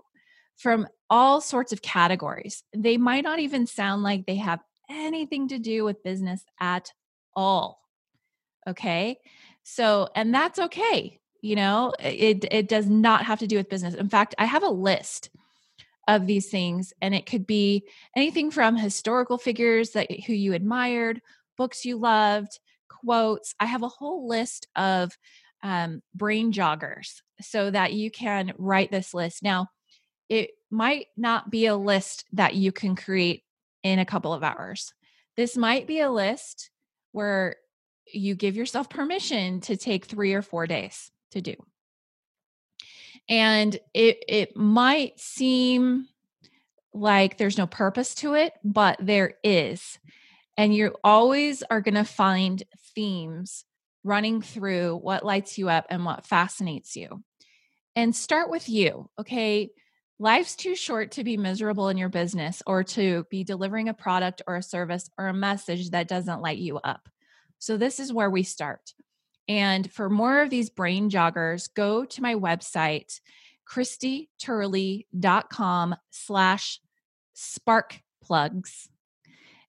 from 0.56 0.86
all 1.10 1.40
sorts 1.40 1.72
of 1.72 1.82
categories. 1.82 2.62
They 2.74 2.96
might 2.96 3.24
not 3.24 3.38
even 3.40 3.66
sound 3.66 4.02
like 4.02 4.24
they 4.24 4.36
have 4.36 4.60
anything 4.88 5.48
to 5.48 5.58
do 5.58 5.84
with 5.84 6.04
business 6.04 6.44
at 6.60 6.90
all. 7.34 7.83
Okay. 8.66 9.18
So, 9.62 10.08
and 10.14 10.32
that's 10.34 10.58
okay. 10.58 11.18
You 11.40 11.56
know, 11.56 11.92
it, 12.00 12.46
it 12.50 12.68
does 12.68 12.86
not 12.86 13.24
have 13.24 13.40
to 13.40 13.46
do 13.46 13.56
with 13.56 13.68
business. 13.68 13.94
In 13.94 14.08
fact, 14.08 14.34
I 14.38 14.46
have 14.46 14.62
a 14.62 14.68
list 14.68 15.30
of 16.08 16.26
these 16.26 16.48
things, 16.48 16.92
and 17.00 17.14
it 17.14 17.26
could 17.26 17.46
be 17.46 17.84
anything 18.16 18.50
from 18.50 18.76
historical 18.76 19.38
figures 19.38 19.90
that 19.90 20.10
who 20.26 20.32
you 20.32 20.54
admired, 20.54 21.20
books 21.56 21.84
you 21.84 21.96
loved, 21.96 22.58
quotes. 22.88 23.54
I 23.60 23.66
have 23.66 23.82
a 23.82 23.88
whole 23.88 24.26
list 24.28 24.66
of 24.76 25.16
um, 25.62 26.02
brain 26.14 26.52
joggers 26.52 27.20
so 27.40 27.70
that 27.70 27.92
you 27.92 28.10
can 28.10 28.52
write 28.58 28.90
this 28.90 29.14
list. 29.14 29.42
Now, 29.42 29.68
it 30.28 30.50
might 30.70 31.06
not 31.16 31.50
be 31.50 31.66
a 31.66 31.76
list 31.76 32.24
that 32.32 32.54
you 32.54 32.72
can 32.72 32.96
create 32.96 33.44
in 33.82 33.98
a 33.98 34.06
couple 34.06 34.32
of 34.32 34.42
hours. 34.42 34.92
This 35.36 35.56
might 35.56 35.86
be 35.86 36.00
a 36.00 36.10
list 36.10 36.70
where 37.12 37.56
you 38.12 38.34
give 38.34 38.56
yourself 38.56 38.88
permission 38.88 39.60
to 39.62 39.76
take 39.76 40.04
three 40.04 40.34
or 40.34 40.42
four 40.42 40.66
days 40.66 41.10
to 41.32 41.40
do. 41.40 41.54
And 43.28 43.78
it 43.92 44.24
it 44.28 44.56
might 44.56 45.18
seem 45.18 46.08
like 46.92 47.36
there's 47.36 47.58
no 47.58 47.66
purpose 47.66 48.14
to 48.16 48.34
it, 48.34 48.52
but 48.62 48.98
there 49.00 49.34
is. 49.42 49.98
And 50.56 50.74
you 50.74 50.94
always 51.02 51.62
are 51.64 51.80
going 51.80 51.94
to 51.94 52.04
find 52.04 52.62
themes 52.94 53.64
running 54.04 54.42
through 54.42 54.96
what 54.96 55.24
lights 55.24 55.58
you 55.58 55.68
up 55.68 55.86
and 55.90 56.04
what 56.04 56.26
fascinates 56.26 56.94
you. 56.94 57.24
And 57.96 58.14
start 58.14 58.50
with 58.50 58.68
you, 58.68 59.08
okay? 59.18 59.70
Life's 60.18 60.54
too 60.54 60.76
short 60.76 61.12
to 61.12 61.24
be 61.24 61.36
miserable 61.36 61.88
in 61.88 61.98
your 61.98 62.08
business 62.08 62.62
or 62.66 62.84
to 62.84 63.24
be 63.30 63.42
delivering 63.42 63.88
a 63.88 63.94
product 63.94 64.42
or 64.46 64.56
a 64.56 64.62
service 64.62 65.10
or 65.18 65.26
a 65.26 65.34
message 65.34 65.90
that 65.90 66.06
doesn't 66.06 66.40
light 66.40 66.58
you 66.58 66.78
up. 66.78 67.08
So, 67.64 67.76
this 67.78 67.98
is 67.98 68.12
where 68.12 68.28
we 68.28 68.42
start. 68.42 68.92
And 69.48 69.90
for 69.90 70.10
more 70.10 70.42
of 70.42 70.50
these 70.50 70.68
brain 70.68 71.08
joggers, 71.08 71.72
go 71.72 72.04
to 72.04 72.20
my 72.20 72.34
website, 72.34 73.20
christyturley.com 73.66 75.96
slash 76.10 76.80
spark 77.32 78.00
plugs. 78.22 78.90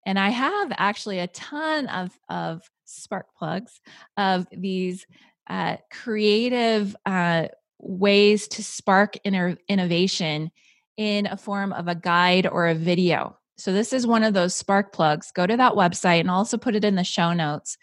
And 0.06 0.20
I 0.20 0.28
have 0.28 0.74
actually 0.76 1.20
a 1.20 1.28
ton 1.28 1.88
of, 1.88 2.12
of 2.28 2.70
spark 2.84 3.34
plugs 3.34 3.80
of 4.18 4.46
these 4.52 5.08
uh, 5.50 5.78
creative 5.90 6.98
uh, 7.06 7.48
ways 7.80 8.50
to 8.50 8.62
spark 8.62 9.16
inner 9.24 9.56
innovation 9.70 10.52
in 10.98 11.28
a 11.28 11.38
form 11.38 11.72
of 11.72 11.88
a 11.88 11.96
guide 11.96 12.46
or 12.46 12.68
a 12.68 12.76
video. 12.76 13.38
So 13.58 13.72
this 13.72 13.94
is 13.94 14.06
one 14.06 14.24
of 14.24 14.34
those 14.34 14.54
spark 14.54 14.92
plugs. 14.94 15.32
Go 15.32 15.48
to 15.48 15.58
that 15.58 15.74
website 15.74 16.20
and 16.20 16.30
also 16.30 16.58
put 16.58 16.76
it 16.76 16.84
in 16.84 16.96
the 16.96 17.04
show 17.04 17.34
notes. 17.34 17.78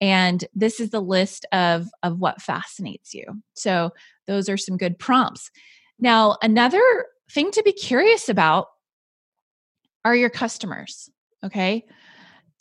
And 0.00 0.44
this 0.54 0.80
is 0.80 0.90
the 0.90 1.00
list 1.00 1.44
of 1.52 1.88
of 2.02 2.18
what 2.18 2.40
fascinates 2.40 3.12
you. 3.12 3.24
So 3.54 3.90
those 4.26 4.48
are 4.48 4.56
some 4.56 4.76
good 4.76 4.98
prompts. 4.98 5.50
Now, 5.98 6.36
another 6.42 6.80
thing 7.30 7.50
to 7.52 7.62
be 7.62 7.72
curious 7.72 8.28
about 8.28 8.68
are 10.04 10.16
your 10.16 10.30
customers, 10.30 11.10
okay? 11.44 11.84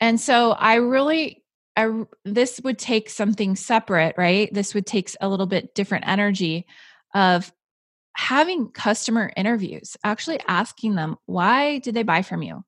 And 0.01 0.19
so 0.19 0.51
I 0.51 0.75
really 0.75 1.43
I, 1.77 2.03
this 2.25 2.59
would 2.61 2.77
take 2.77 3.09
something 3.09 3.55
separate, 3.55 4.15
right? 4.17 4.53
This 4.53 4.73
would 4.73 4.85
take 4.85 5.09
a 5.21 5.29
little 5.29 5.45
bit 5.45 5.73
different 5.75 6.05
energy 6.07 6.65
of 7.15 7.53
having 8.19 8.69
customer 8.69 9.31
interviews, 9.37 9.95
actually 10.03 10.41
asking 10.45 10.95
them, 10.95 11.15
why 11.25 11.79
did 11.79 11.95
they 11.95 12.03
buy 12.03 12.21
from 12.21 12.43
you? 12.43 12.65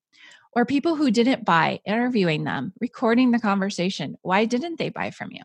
Or 0.54 0.66
people 0.66 0.96
who 0.96 1.12
didn't 1.12 1.44
buy, 1.44 1.82
interviewing 1.86 2.46
them, 2.46 2.72
recording 2.80 3.32
the 3.32 3.40
conversation. 3.40 4.16
Why 4.22 4.46
didn't 4.46 4.80
they 4.80 4.88
buy 4.88 5.12
from 5.12 5.32
you? 5.34 5.42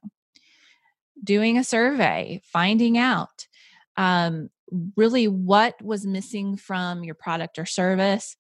Doing 1.23 1.59
a 1.59 1.65
survey, 1.65 2.41
finding 2.45 2.97
out 2.97 3.49
um, 3.97 4.49
really 4.95 5.27
what 5.27 5.83
was 5.83 6.07
missing 6.07 6.57
from 6.57 7.03
your 7.03 7.17
product 7.17 7.59
or 7.59 7.67
service. 7.67 8.37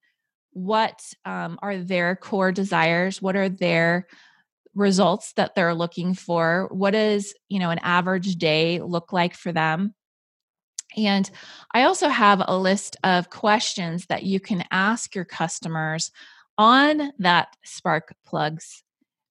What 0.52 1.02
um, 1.24 1.58
are 1.62 1.78
their 1.78 2.14
core 2.14 2.52
desires? 2.52 3.20
What 3.20 3.34
are 3.34 3.48
their 3.48 4.06
results 4.76 5.32
that 5.32 5.56
they're 5.56 5.74
looking 5.74 6.12
for 6.12 6.68
what 6.70 6.90
does 6.90 7.32
you 7.48 7.58
know 7.58 7.70
an 7.70 7.78
average 7.78 8.36
day 8.36 8.78
look 8.78 9.10
like 9.10 9.34
for 9.34 9.50
them 9.50 9.94
and 10.96 11.30
i 11.72 11.82
also 11.82 12.08
have 12.08 12.42
a 12.46 12.56
list 12.56 12.96
of 13.04 13.30
questions 13.30 14.06
that 14.06 14.22
you 14.22 14.40
can 14.40 14.64
ask 14.70 15.14
your 15.14 15.24
customers 15.24 16.10
on 16.58 17.12
that 17.18 17.48
spark 17.64 18.14
plugs 18.26 18.82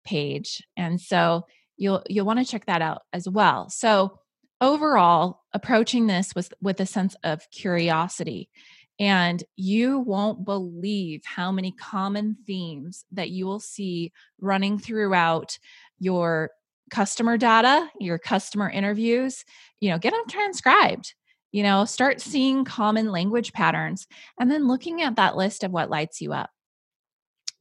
page 0.05 0.63
and 0.77 1.01
so 1.01 1.47
you'll 1.77 2.03
you'll 2.09 2.27
want 2.27 2.39
to 2.39 2.45
check 2.45 2.67
that 2.67 2.83
out 2.83 3.03
as 3.13 3.29
well 3.29 3.69
so 3.69 4.19
overall 4.61 5.43
approaching 5.53 6.07
this 6.07 6.35
with 6.35 6.53
with 6.61 6.81
a 6.81 6.87
sense 6.87 7.17
of 7.25 7.51
curiosity 7.51 8.49
and 9.01 9.43
you 9.57 9.99
won't 9.99 10.45
believe 10.45 11.23
how 11.25 11.51
many 11.51 11.73
common 11.73 12.37
themes 12.47 13.05
that 13.13 13.31
you 13.31 13.45
will 13.45 13.61
see 13.61 14.13
running 14.41 14.79
throughout 14.79 15.59
your 15.99 16.51
customer 16.91 17.37
data, 17.37 17.89
your 17.99 18.19
customer 18.19 18.71
interviews. 18.71 19.45
You 19.81 19.91
know, 19.91 19.99
get 19.99 20.13
them 20.13 20.25
transcribed. 20.29 21.15
You 21.55 21.63
know, 21.63 21.85
start 21.85 22.21
seeing 22.21 22.65
common 22.65 23.13
language 23.13 23.53
patterns 23.53 24.09
and 24.41 24.51
then 24.51 24.67
looking 24.67 25.03
at 25.03 25.15
that 25.15 25.37
list 25.37 25.63
of 25.63 25.71
what 25.71 25.89
lights 25.89 26.21
you 26.21 26.33
up. 26.33 26.51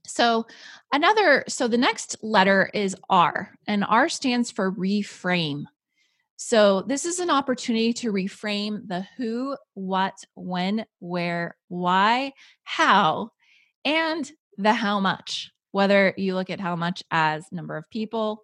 So, 0.08 0.48
another, 0.92 1.44
so 1.48 1.68
the 1.68 1.78
next 1.78 2.18
letter 2.24 2.72
is 2.74 2.96
R, 3.08 3.54
and 3.68 3.86
R 3.88 4.10
stands 4.10 4.50
for 4.50 4.72
reframe. 4.72 5.66
So, 6.38 6.82
this 6.82 7.06
is 7.06 7.20
an 7.20 7.30
opportunity 7.30 7.94
to 7.94 8.12
reframe 8.12 8.88
the 8.88 9.06
who, 9.16 9.56
what, 9.76 10.16
when, 10.34 10.88
where, 10.98 11.56
why, 11.68 12.34
how, 12.64 13.30
and 13.86 14.30
the 14.58 14.74
how 14.74 15.02
much. 15.02 15.52
Whether 15.70 16.16
you 16.18 16.34
look 16.34 16.50
at 16.50 16.60
how 16.60 16.76
much 16.76 17.04
as 17.12 17.46
number 17.52 17.78
of 17.78 17.88
people 17.92 18.44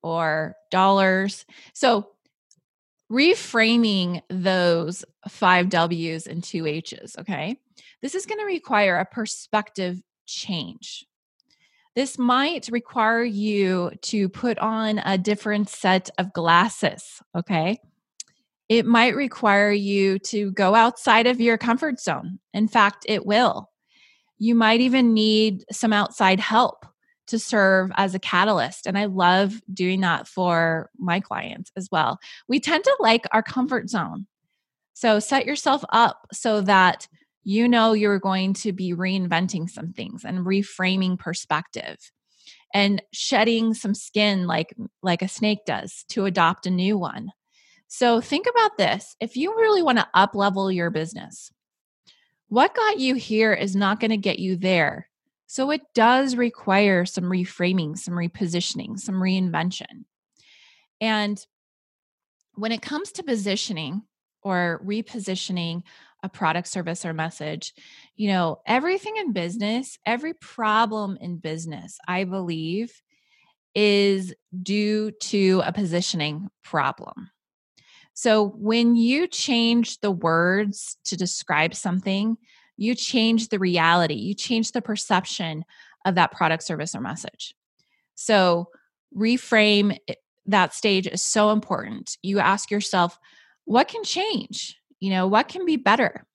or 0.00 0.54
dollars. 0.70 1.44
So, 1.74 2.12
reframing 3.10 4.20
those 4.28 5.04
five 5.28 5.68
W's 5.68 6.26
and 6.26 6.42
two 6.42 6.66
H's, 6.66 7.16
okay? 7.18 7.56
This 8.02 8.14
is 8.14 8.26
going 8.26 8.40
to 8.40 8.46
require 8.46 8.96
a 8.96 9.04
perspective 9.04 10.00
change. 10.26 11.06
This 11.94 12.18
might 12.18 12.68
require 12.70 13.22
you 13.22 13.92
to 14.02 14.28
put 14.28 14.58
on 14.58 14.98
a 14.98 15.16
different 15.16 15.68
set 15.70 16.10
of 16.18 16.32
glasses, 16.32 17.22
okay? 17.34 17.78
It 18.68 18.84
might 18.84 19.14
require 19.14 19.70
you 19.70 20.18
to 20.20 20.50
go 20.50 20.74
outside 20.74 21.26
of 21.26 21.40
your 21.40 21.56
comfort 21.56 22.00
zone. 22.00 22.38
In 22.52 22.68
fact, 22.68 23.06
it 23.08 23.24
will. 23.24 23.70
You 24.38 24.54
might 24.54 24.80
even 24.80 25.14
need 25.14 25.64
some 25.72 25.92
outside 25.92 26.40
help 26.40 26.84
to 27.26 27.38
serve 27.38 27.90
as 27.96 28.14
a 28.14 28.18
catalyst. 28.18 28.86
And 28.86 28.96
I 28.96 29.06
love 29.06 29.60
doing 29.72 30.00
that 30.02 30.28
for 30.28 30.90
my 30.98 31.20
clients 31.20 31.70
as 31.76 31.88
well. 31.90 32.18
We 32.48 32.60
tend 32.60 32.84
to 32.84 32.96
like 33.00 33.26
our 33.32 33.42
comfort 33.42 33.90
zone. 33.90 34.26
So 34.94 35.18
set 35.18 35.46
yourself 35.46 35.84
up 35.90 36.26
so 36.32 36.60
that 36.62 37.08
you 37.44 37.68
know 37.68 37.92
you're 37.92 38.18
going 38.18 38.54
to 38.54 38.72
be 38.72 38.92
reinventing 38.92 39.70
some 39.70 39.92
things 39.92 40.24
and 40.24 40.46
reframing 40.46 41.18
perspective 41.18 42.10
and 42.74 43.00
shedding 43.12 43.72
some 43.72 43.94
skin 43.94 44.46
like 44.46 44.74
like 45.02 45.22
a 45.22 45.28
snake 45.28 45.64
does 45.64 46.04
to 46.08 46.24
adopt 46.24 46.66
a 46.66 46.70
new 46.70 46.98
one 46.98 47.30
so 47.86 48.20
think 48.20 48.46
about 48.50 48.76
this 48.76 49.16
if 49.20 49.36
you 49.36 49.54
really 49.54 49.82
want 49.82 49.96
to 49.96 50.08
up 50.12 50.34
level 50.34 50.72
your 50.72 50.90
business 50.90 51.52
what 52.48 52.74
got 52.74 52.98
you 52.98 53.14
here 53.14 53.52
is 53.52 53.76
not 53.76 54.00
going 54.00 54.10
to 54.10 54.16
get 54.16 54.38
you 54.38 54.56
there 54.56 55.08
so 55.46 55.70
it 55.70 55.82
does 55.94 56.36
require 56.36 57.04
some 57.04 57.24
reframing 57.24 57.96
some 57.96 58.14
repositioning 58.14 58.98
some 58.98 59.16
reinvention 59.16 60.04
and 61.00 61.46
when 62.54 62.72
it 62.72 62.82
comes 62.82 63.12
to 63.12 63.22
positioning 63.22 64.02
or 64.42 64.80
repositioning 64.84 65.82
a 66.22 66.28
product, 66.28 66.68
service, 66.68 67.04
or 67.04 67.12
message. 67.12 67.72
You 68.16 68.28
know, 68.28 68.60
everything 68.66 69.16
in 69.16 69.32
business, 69.32 69.98
every 70.04 70.34
problem 70.34 71.16
in 71.20 71.38
business, 71.38 71.98
I 72.06 72.24
believe, 72.24 72.92
is 73.74 74.34
due 74.62 75.10
to 75.10 75.62
a 75.64 75.72
positioning 75.72 76.48
problem. 76.62 77.30
So 78.14 78.48
when 78.48 78.96
you 78.96 79.26
change 79.26 80.00
the 80.00 80.10
words 80.10 80.96
to 81.04 81.16
describe 81.16 81.74
something, 81.74 82.38
you 82.76 82.94
change 82.94 83.48
the 83.48 83.58
reality, 83.58 84.14
you 84.14 84.34
change 84.34 84.72
the 84.72 84.82
perception 84.82 85.64
of 86.04 86.14
that 86.14 86.32
product, 86.32 86.62
service, 86.62 86.94
or 86.94 87.00
message. 87.00 87.54
So 88.14 88.68
reframe 89.16 89.98
that 90.46 90.74
stage 90.74 91.06
is 91.06 91.22
so 91.22 91.50
important. 91.50 92.16
You 92.22 92.38
ask 92.38 92.70
yourself, 92.70 93.18
what 93.64 93.88
can 93.88 94.04
change? 94.04 94.78
You 95.00 95.10
know, 95.10 95.26
what 95.26 95.48
can 95.48 95.64
be 95.64 95.76
better? 95.76 96.26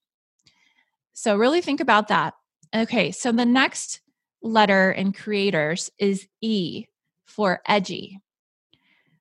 So, 1.13 1.35
really 1.35 1.61
think 1.61 1.79
about 1.79 2.07
that. 2.09 2.33
Okay, 2.75 3.11
so 3.11 3.31
the 3.31 3.45
next 3.45 4.01
letter 4.41 4.91
in 4.91 5.13
creators 5.13 5.89
is 5.97 6.27
E 6.41 6.85
for 7.25 7.61
edgy. 7.65 8.19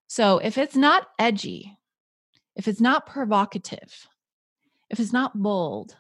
So, 0.07 0.39
if 0.39 0.59
it's 0.59 0.77
not 0.77 1.09
edgy, 1.19 1.77
if 2.57 2.69
it's 2.69 2.81
not 2.81 3.07
provocative, 3.07 4.09
if 4.89 4.99
it's 4.99 5.13
not 5.13 5.41
bold, 5.41 5.97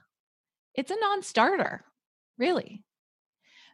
it's 0.74 0.90
a 0.90 0.96
non 1.00 1.22
starter, 1.22 1.84
really. 2.38 2.84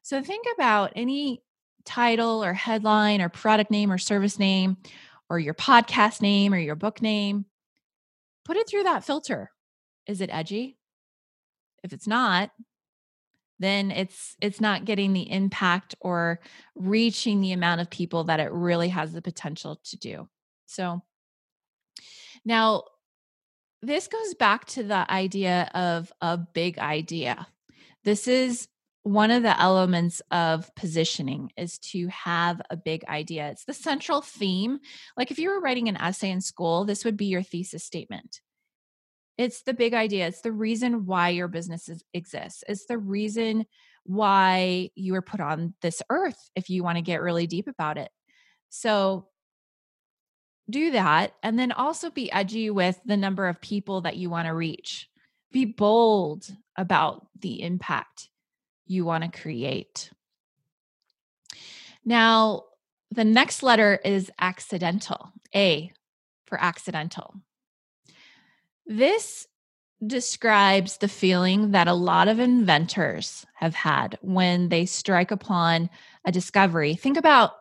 So, 0.03 0.23
think 0.23 0.47
about 0.55 0.93
any 0.97 1.43
title 1.85 2.45
or 2.45 2.53
headline 2.53 3.23
or 3.23 3.29
product 3.29 3.71
name 3.71 3.93
or 3.93 3.99
service 3.99 4.39
name 4.39 4.77
or 5.29 5.39
your 5.39 5.55
podcast 5.55 6.21
name 6.21 6.53
or 6.53 6.59
your 6.59 6.75
book 6.77 7.01
name. 7.01 7.47
Put 8.45 8.57
it 8.57 8.69
through 8.69 8.85
that 8.85 9.05
filter. 9.05 9.51
Is 10.07 10.21
it 10.21 10.31
edgy? 10.33 10.79
If 11.83 11.93
it's 11.93 12.07
not, 12.07 12.51
then 13.59 13.91
it's 13.91 14.37
it's 14.41 14.61
not 14.61 14.85
getting 14.85 15.13
the 15.13 15.31
impact 15.31 15.95
or 16.01 16.41
reaching 16.75 17.41
the 17.41 17.53
amount 17.53 17.81
of 17.81 17.91
people 17.91 18.25
that 18.25 18.41
it 18.41 18.53
really 18.53 18.89
has 18.89 19.13
the 19.13 19.23
potential 19.23 19.81
to 19.85 19.97
do. 19.97 20.29
So 20.67 21.03
now 22.45 22.85
this 23.83 24.09
goes 24.09 24.35
back 24.35 24.67
to 24.67 24.83
the 24.83 25.11
idea 25.11 25.71
of 25.75 26.13
a 26.21 26.37
big 26.37 26.79
idea. 26.79 27.47
This 28.05 28.29
is 28.29 28.69
one 29.03 29.31
of 29.31 29.45
the 29.45 29.61
elements 29.61 30.21
of 30.33 30.75
positioning 30.75 31.53
is 31.57 31.79
to 31.79 32.09
have 32.09 32.61
a 32.71 32.77
big 32.77 33.05
idea. 33.05 33.49
It's 33.51 33.65
the 33.65 33.73
central 33.73 34.21
theme. 34.21 34.81
Like 35.17 35.31
if 35.31 35.39
you 35.39 35.51
were 35.51 35.61
writing 35.61 35.89
an 35.89 35.97
essay 35.97 36.31
in 36.31 36.41
school, 36.41 36.85
this 36.85 37.05
would 37.05 37.17
be 37.17 37.27
your 37.27 37.43
thesis 37.43 37.85
statement. 37.85 38.41
It's 39.39 39.63
the 39.63 39.75
big 39.75 39.95
idea. 39.95 40.27
It's 40.27 40.41
the 40.41 40.51
reason 40.51 41.07
why 41.07 41.29
your 41.29 41.47
business 41.47 41.89
is, 41.89 42.03
exists. 42.15 42.65
It's 42.69 42.87
the 42.87 42.99
reason 42.99 43.67
why 44.05 44.91
you 44.95 45.13
were 45.13 45.23
put 45.23 45.41
on 45.41 45.75
this 45.83 46.03
earth 46.11 46.51
if 46.57 46.69
you 46.69 46.83
want 46.83 46.97
to 46.97 47.03
get 47.03 47.21
really 47.21 47.47
deep 47.47 47.69
about 47.69 47.99
it. 47.99 48.11
So 48.71 49.29
do 50.69 50.91
that. 50.93 51.35
And 51.43 51.59
then 51.59 51.73
also 51.73 52.11
be 52.11 52.31
edgy 52.33 52.71
with 52.71 53.01
the 53.05 53.17
number 53.17 53.49
of 53.49 53.61
people 53.61 54.03
that 54.03 54.17
you 54.17 54.31
want 54.31 54.47
to 54.47 54.55
reach. 54.55 55.09
Be 55.53 55.65
bold 55.65 56.49
about 56.77 57.27
the 57.41 57.63
impact 57.63 58.29
you 58.87 59.05
want 59.05 59.25
to 59.25 59.41
create. 59.41 60.11
Now, 62.05 62.65
the 63.11 63.25
next 63.25 63.63
letter 63.63 63.99
is 64.05 64.31
accidental, 64.39 65.33
A 65.55 65.93
for 66.47 66.61
accidental. 66.61 67.35
This 68.87 69.47
describes 70.07 70.99
the 70.99 71.09
feeling 71.09 71.71
that 71.73 71.89
a 71.89 71.95
lot 71.95 72.29
of 72.29 72.39
inventors 72.39 73.47
have 73.55 73.75
had 73.75 74.19
when 74.21 74.69
they 74.69 74.85
strike 74.87 75.31
upon 75.31 75.89
a 76.25 76.31
discovery. 76.31 76.95
Think 76.95 77.17
about 77.17 77.53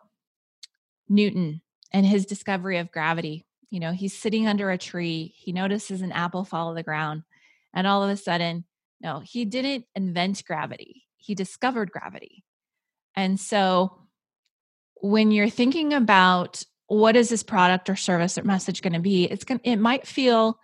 Newton 1.08 1.62
and 1.92 2.06
his 2.06 2.26
discovery 2.26 2.78
of 2.78 2.90
gravity. 2.90 3.46
You 3.70 3.80
know, 3.80 3.92
he's 3.92 4.16
sitting 4.16 4.46
under 4.46 4.70
a 4.70 4.78
tree, 4.78 5.34
he 5.36 5.52
notices 5.52 6.02
an 6.02 6.12
apple 6.12 6.44
fall 6.44 6.70
to 6.70 6.74
the 6.74 6.82
ground, 6.82 7.22
and 7.74 7.86
all 7.86 8.02
of 8.02 8.10
a 8.10 8.16
sudden, 8.16 8.64
no, 9.00 9.20
he 9.20 9.44
didn't 9.44 9.84
invent 9.94 10.44
gravity, 10.44 11.04
he 11.16 11.34
discovered 11.34 11.90
gravity. 11.90 12.44
And 13.14 13.40
so, 13.40 13.98
when 15.02 15.30
you're 15.30 15.50
thinking 15.50 15.92
about 15.92 16.62
what 16.86 17.16
is 17.16 17.28
this 17.28 17.42
product 17.42 17.90
or 17.90 17.96
service 17.96 18.38
or 18.38 18.44
message 18.44 18.82
going 18.82 18.92
to 18.92 19.00
be, 19.00 19.24
it's 19.24 19.44
going 19.44 19.60
it 19.64 19.76
might 19.76 20.06
feel 20.06 20.58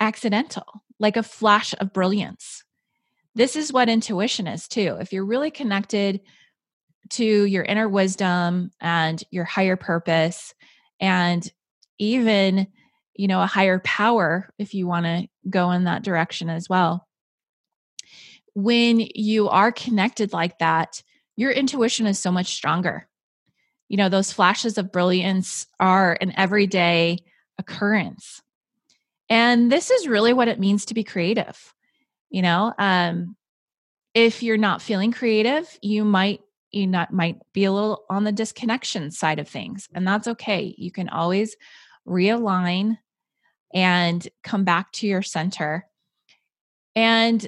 accidental, 0.00 0.82
like 0.98 1.16
a 1.16 1.22
flash 1.22 1.74
of 1.78 1.92
brilliance. 1.92 2.64
This 3.34 3.54
is 3.54 3.72
what 3.72 3.88
intuition 3.88 4.46
is 4.46 4.66
too. 4.66 4.96
If 5.00 5.12
you're 5.12 5.24
really 5.24 5.50
connected 5.50 6.20
to 7.10 7.24
your 7.24 7.64
inner 7.64 7.88
wisdom 7.88 8.70
and 8.80 9.22
your 9.30 9.44
higher 9.44 9.76
purpose 9.76 10.54
and 11.00 11.50
even 11.98 12.66
you 13.14 13.28
know 13.28 13.42
a 13.42 13.46
higher 13.46 13.78
power 13.80 14.52
if 14.58 14.74
you 14.74 14.86
want 14.86 15.06
to 15.06 15.26
go 15.48 15.70
in 15.70 15.84
that 15.84 16.02
direction 16.02 16.50
as 16.50 16.68
well 16.68 17.06
when 18.54 19.00
you 19.14 19.48
are 19.48 19.72
connected 19.72 20.32
like 20.32 20.58
that 20.58 21.02
your 21.36 21.50
intuition 21.50 22.06
is 22.06 22.18
so 22.18 22.30
much 22.30 22.54
stronger 22.54 23.08
you 23.88 23.96
know 23.96 24.08
those 24.08 24.32
flashes 24.32 24.78
of 24.78 24.92
brilliance 24.92 25.66
are 25.80 26.16
an 26.20 26.32
everyday 26.36 27.18
occurrence 27.58 28.42
and 29.28 29.70
this 29.70 29.90
is 29.90 30.08
really 30.08 30.32
what 30.32 30.48
it 30.48 30.60
means 30.60 30.86
to 30.86 30.94
be 30.94 31.04
creative. 31.04 31.74
You 32.30 32.42
know, 32.42 32.72
um, 32.78 33.36
if 34.14 34.42
you're 34.42 34.56
not 34.56 34.82
feeling 34.82 35.12
creative, 35.12 35.78
you 35.82 36.04
might 36.04 36.40
you 36.76 36.86
not 36.86 37.12
might 37.12 37.38
be 37.52 37.64
a 37.64 37.72
little 37.72 38.04
on 38.08 38.24
the 38.24 38.32
disconnection 38.32 39.10
side 39.10 39.38
of 39.38 39.48
things, 39.48 39.88
and 39.94 40.06
that's 40.06 40.28
okay. 40.28 40.74
You 40.78 40.92
can 40.92 41.08
always 41.08 41.56
realign 42.06 42.98
and 43.74 44.26
come 44.44 44.64
back 44.64 44.92
to 44.92 45.06
your 45.06 45.22
center. 45.22 45.86
And 46.94 47.46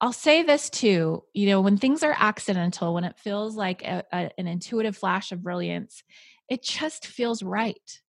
I'll 0.00 0.12
say 0.12 0.42
this 0.42 0.68
too, 0.68 1.24
you 1.32 1.46
know, 1.46 1.60
when 1.60 1.78
things 1.78 2.02
are 2.02 2.16
accidental, 2.18 2.92
when 2.92 3.04
it 3.04 3.18
feels 3.18 3.56
like 3.56 3.82
a, 3.82 4.04
a, 4.12 4.30
an 4.36 4.46
intuitive 4.46 4.96
flash 4.96 5.32
of 5.32 5.42
brilliance, 5.42 6.02
it 6.48 6.62
just 6.62 7.06
feels 7.06 7.42
right. 7.42 8.00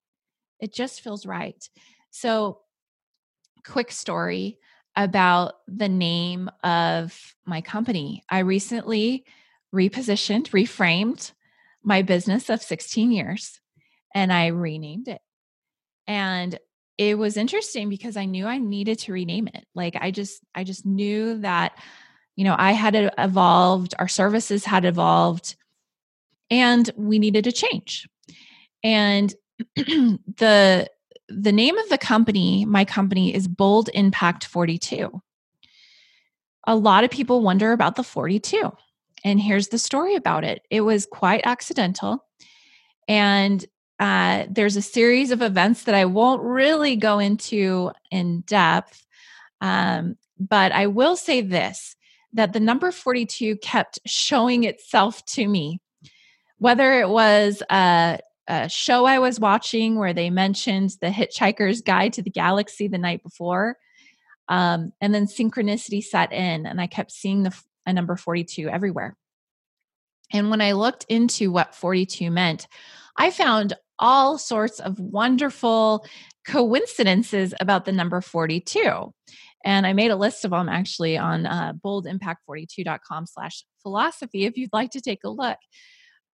It 0.60 0.74
just 0.74 1.02
feels 1.02 1.26
right. 1.26 1.70
So 2.10 2.62
quick 3.66 3.92
story 3.92 4.60
about 4.96 5.56
the 5.68 5.90
name 5.90 6.50
of 6.64 7.36
my 7.46 7.62
company. 7.62 8.24
I 8.30 8.40
recently 8.40 9.26
repositioned, 9.76 10.50
reframed 10.50 11.34
my 11.84 12.02
business 12.02 12.50
of 12.50 12.64
16 12.64 13.12
years 13.12 13.60
and 14.14 14.34
I 14.34 14.48
renamed 14.48 15.08
it. 15.08 15.22
And 16.08 16.58
it 16.98 17.18
was 17.18 17.38
interesting 17.38 17.90
because 17.90 18.16
I 18.16 18.26
knew 18.26 18.48
I 18.48 18.58
needed 18.58 19.00
to 19.00 19.14
rename 19.14 19.48
it. 19.48 19.66
Like 19.76 19.96
I 20.00 20.12
just 20.12 20.42
I 20.56 20.64
just 20.64 20.86
knew 20.86 21.40
that 21.40 21.78
you 22.36 22.44
know, 22.44 22.56
I 22.58 22.74
had 22.74 23.14
evolved, 23.18 23.94
our 23.98 24.10
services 24.10 24.66
had 24.66 24.84
evolved 24.86 25.56
and 26.50 26.90
we 26.98 27.18
needed 27.18 27.46
to 27.46 27.52
change. 27.52 28.08
And 28.84 29.34
the 29.76 30.90
the 31.28 31.52
name 31.52 31.78
of 31.78 31.90
the 31.90 31.98
company, 31.98 32.66
my 32.66 32.86
company, 32.86 33.34
is 33.34 33.48
Bold 33.48 33.90
Impact 33.94 34.46
42. 34.46 35.22
A 36.68 36.76
lot 36.76 37.04
of 37.04 37.10
people 37.10 37.42
wonder 37.42 37.72
about 37.72 37.96
the 37.96 38.04
42. 38.04 38.72
And 39.26 39.42
here's 39.42 39.70
the 39.70 39.80
story 39.80 40.16
about 40.16 40.46
it 40.46 40.62
it 40.70 40.82
was 40.82 41.06
quite 41.06 41.42
accidental. 41.44 42.24
And 43.10 43.66
uh, 44.00 44.46
there's 44.50 44.78
a 44.78 44.82
series 44.82 45.32
of 45.32 45.42
events 45.42 45.84
that 45.84 45.96
I 45.96 46.06
won't 46.06 46.44
really 46.44 46.96
go 46.96 47.20
into 47.20 47.92
in 48.12 48.42
depth. 48.42 49.06
Um, 49.62 50.18
but 50.40 50.72
I 50.72 50.88
will 50.88 51.16
say 51.16 51.42
this 51.42 51.96
that 52.34 52.54
the 52.54 52.60
number 52.60 52.92
42 52.92 53.56
kept 53.58 54.00
showing 54.06 54.66
itself 54.66 55.26
to 55.26 55.48
me. 55.48 55.82
Whether 56.60 57.00
it 57.00 57.10
was 57.10 57.64
a 57.70 58.20
a 58.48 58.70
show 58.70 59.06
I 59.06 59.18
was 59.18 59.40
watching 59.40 59.96
where 59.96 60.14
they 60.14 60.30
mentioned 60.30 60.92
the 61.02 61.08
Hitchhiker's 61.08 61.82
Guide 61.82 62.14
to 62.14 62.22
the 62.22 62.30
Galaxy 62.30 62.88
the 62.88 63.00
night 63.00 63.24
before. 63.24 63.78
Um, 64.48 64.94
and 65.02 65.16
then 65.16 65.26
synchronicity 65.26 66.04
set 66.04 66.32
in, 66.32 66.68
and 66.68 66.80
I 66.80 66.86
kept 66.86 67.12
seeing 67.12 67.42
the 67.42 67.60
a 67.86 67.94
number 67.94 68.16
42 68.16 68.70
everywhere. 68.70 69.16
And 70.32 70.50
when 70.50 70.62
I 70.62 70.72
looked 70.74 71.06
into 71.10 71.52
what 71.52 71.76
42 71.76 72.32
meant, 72.32 72.68
I 73.18 73.32
found 73.32 73.74
all 74.00 74.38
sorts 74.38 74.80
of 74.80 75.00
wonderful 75.00 76.06
coincidences 76.46 77.54
about 77.60 77.86
the 77.86 77.92
number 77.92 78.22
42. 78.22 79.14
And 79.64 79.88
I 79.88 79.94
made 79.94 80.12
a 80.12 80.16
list 80.16 80.46
of 80.46 80.52
them 80.52 80.70
actually 80.70 81.18
on 81.18 81.46
uh, 81.46 81.74
boldimpact42.com 81.84 83.26
slash 83.26 83.64
philosophy 83.82 84.46
if 84.46 84.58
you'd 84.58 84.74
like 84.74 84.92
to 84.92 85.02
take 85.02 85.24
a 85.24 85.30
look. 85.30 85.58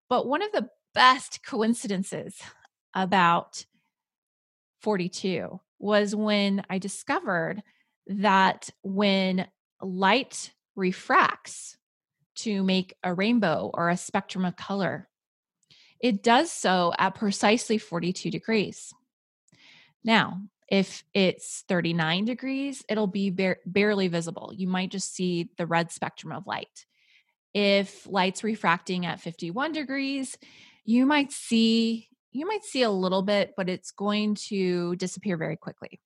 But 0.09 0.27
one 0.27 0.41
of 0.41 0.51
the 0.51 0.67
best 0.93 1.39
coincidences 1.45 2.37
about 2.93 3.65
42 4.81 5.59
was 5.79 6.15
when 6.15 6.63
I 6.69 6.77
discovered 6.77 7.63
that 8.07 8.69
when 8.81 9.47
light 9.81 10.51
refracts 10.75 11.77
to 12.35 12.63
make 12.63 12.95
a 13.03 13.13
rainbow 13.13 13.71
or 13.73 13.89
a 13.89 13.97
spectrum 13.97 14.45
of 14.45 14.55
color, 14.55 15.07
it 15.99 16.23
does 16.23 16.51
so 16.51 16.93
at 16.97 17.15
precisely 17.15 17.77
42 17.77 18.31
degrees. 18.31 18.93
Now, 20.03 20.41
if 20.67 21.03
it's 21.13 21.63
39 21.67 22.25
degrees, 22.25 22.83
it'll 22.89 23.07
be 23.07 23.29
bar- 23.29 23.59
barely 23.65 24.07
visible. 24.07 24.51
You 24.55 24.67
might 24.67 24.89
just 24.89 25.13
see 25.13 25.49
the 25.57 25.67
red 25.67 25.91
spectrum 25.91 26.31
of 26.31 26.47
light. 26.47 26.85
If 27.53 28.07
light's 28.07 28.43
refracting 28.43 29.05
at 29.05 29.19
51 29.19 29.73
degrees, 29.73 30.37
you 30.85 31.05
might 31.05 31.31
see 31.31 32.07
you 32.33 32.47
might 32.47 32.63
see 32.63 32.81
a 32.83 32.89
little 32.89 33.23
bit, 33.23 33.55
but 33.57 33.67
it's 33.67 33.91
going 33.91 34.35
to 34.35 34.95
disappear 34.95 35.35
very 35.35 35.57
quickly. 35.57 35.99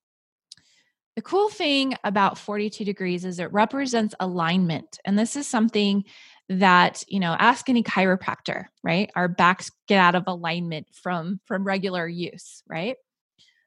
The 1.15 1.21
cool 1.21 1.49
thing 1.49 1.95
about 2.04 2.38
42 2.38 2.84
degrees 2.84 3.23
is 3.23 3.39
it 3.39 3.51
represents 3.54 4.13
alignment. 4.19 4.99
And 5.06 5.17
this 5.17 5.36
is 5.38 5.47
something 5.47 6.04
that, 6.49 7.04
you 7.08 7.19
know, 7.19 7.36
ask 7.39 7.69
any 7.69 7.84
chiropractor, 7.84 8.65
right? 8.84 9.10
Our 9.15 9.28
backs 9.28 9.71
get 9.88 9.99
out 9.99 10.15
of 10.15 10.25
alignment 10.28 10.88
from 10.93 11.39
from 11.45 11.63
regular 11.63 12.08
use, 12.08 12.63
right? 12.67 12.97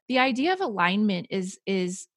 The 0.07 0.19
idea 0.19 0.53
of 0.53 0.61
alignment 0.61 1.27
is 1.29 1.59
is 1.65 2.07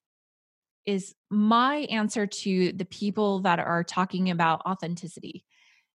is 0.84 1.14
my 1.30 1.76
answer 1.90 2.26
to 2.26 2.72
the 2.72 2.84
people 2.84 3.40
that 3.40 3.58
are 3.58 3.84
talking 3.84 4.30
about 4.30 4.62
authenticity 4.66 5.44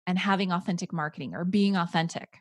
and 0.06 0.18
having 0.18 0.52
authentic 0.52 0.92
marketing 0.92 1.34
or 1.34 1.44
being 1.44 1.76
authentic. 1.76 2.38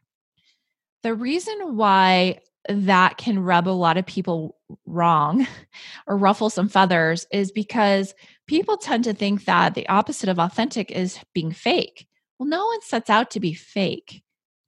The 1.03 1.13
reason 1.13 1.75
why 1.75 2.39
that 2.69 3.17
can 3.17 3.39
rub 3.39 3.67
a 3.67 3.69
lot 3.69 3.97
of 3.97 4.05
people 4.05 4.57
wrong 4.85 5.47
or 6.07 6.17
ruffle 6.17 6.49
some 6.49 6.69
feathers 6.69 7.27
is 7.31 7.51
because 7.51 8.13
people 8.47 8.77
tend 8.77 9.03
to 9.03 9.13
think 9.13 9.45
that 9.45 9.75
the 9.75 9.87
opposite 9.87 10.29
of 10.29 10.39
authentic 10.39 10.91
is 10.91 11.19
being 11.33 11.51
fake. 11.51 12.07
Well, 12.37 12.49
no 12.49 12.65
one 12.65 12.81
sets 12.81 13.09
out 13.09 13.31
to 13.31 13.39
be 13.39 13.53
fake. 13.53 14.23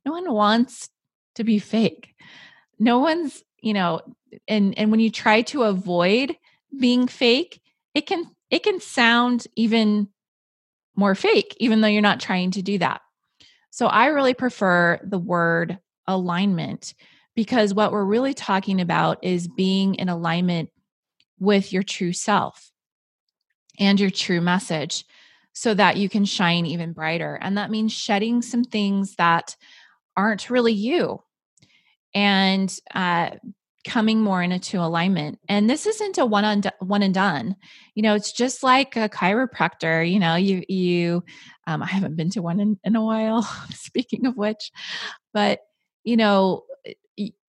No 0.06 0.12
one 0.12 0.32
wants 0.32 0.90
to 1.36 1.44
be 1.44 1.60
fake. 1.60 2.16
No 2.80 3.00
one's, 3.00 3.44
you 3.62 3.74
know, 3.74 4.02
and 4.48 4.78
and 4.78 4.92
when 4.92 5.00
you 5.00 5.10
try 5.10 5.42
to 5.44 5.64
avoid 5.64 6.36
being 6.78 7.08
fake, 7.08 7.62
it 7.94 8.06
can 8.06 8.26
it 8.50 8.64
can 8.64 8.80
sound 8.80 9.48
even 9.56 10.10
more 10.96 11.16
fake 11.16 11.56
even 11.60 11.82
though 11.82 11.88
you're 11.88 12.02
not 12.02 12.20
trying 12.20 12.52
to 12.52 12.62
do 12.62 12.78
that. 12.78 13.02
So 13.70 13.88
I 13.88 14.08
really 14.08 14.34
prefer 14.34 15.00
the 15.04 15.20
word 15.20 15.78
alignment 16.08 16.94
because 17.38 17.72
what 17.72 17.92
we're 17.92 18.04
really 18.04 18.34
talking 18.34 18.82
about 18.82 19.24
is 19.24 19.48
being 19.48 19.94
in 19.96 20.10
alignment 20.10 20.72
with 21.40 21.72
your 21.72 21.84
true 21.84 22.12
self 22.12 22.72
and 23.80 24.00
your 24.00 24.10
true 24.10 24.42
message 24.42 25.06
so 25.54 25.76
that 25.76 25.98
you 25.98 26.10
can 26.10 26.26
shine 26.26 26.66
even 26.66 26.94
brighter. 26.94 27.38
And 27.40 27.56
that 27.56 27.70
means 27.70 27.94
shedding 27.94 28.42
some 28.42 28.64
things 28.64 29.14
that 29.18 29.56
aren't 30.16 30.50
really 30.50 30.74
you 30.74 31.22
and 32.16 32.76
uh, 32.96 33.30
coming 33.86 34.20
more 34.20 34.42
into 34.42 34.80
alignment. 34.80 35.38
And 35.48 35.70
this 35.70 35.86
isn't 35.86 36.18
a 36.18 36.26
one 36.26 36.44
on 36.44 36.64
one 36.80 37.04
and 37.04 37.14
done. 37.14 37.56
You 37.94 38.02
know, 38.02 38.16
it's 38.16 38.32
just 38.32 38.64
like 38.64 38.96
a 38.96 39.10
chiropractor. 39.10 40.12
You 40.12 40.18
know, 40.18 40.38
you 40.38 40.64
you 40.68 41.24
um, 41.68 41.84
I 41.84 41.86
haven't 41.86 42.16
been 42.16 42.32
to 42.32 42.42
one 42.42 42.60
in, 42.60 42.80
in 42.84 42.96
a 42.96 43.06
while. 43.06 43.44
speaking 43.74 44.26
of 44.26 44.36
which, 44.38 44.72
but 45.36 45.60
you 46.04 46.18
know, 46.18 46.64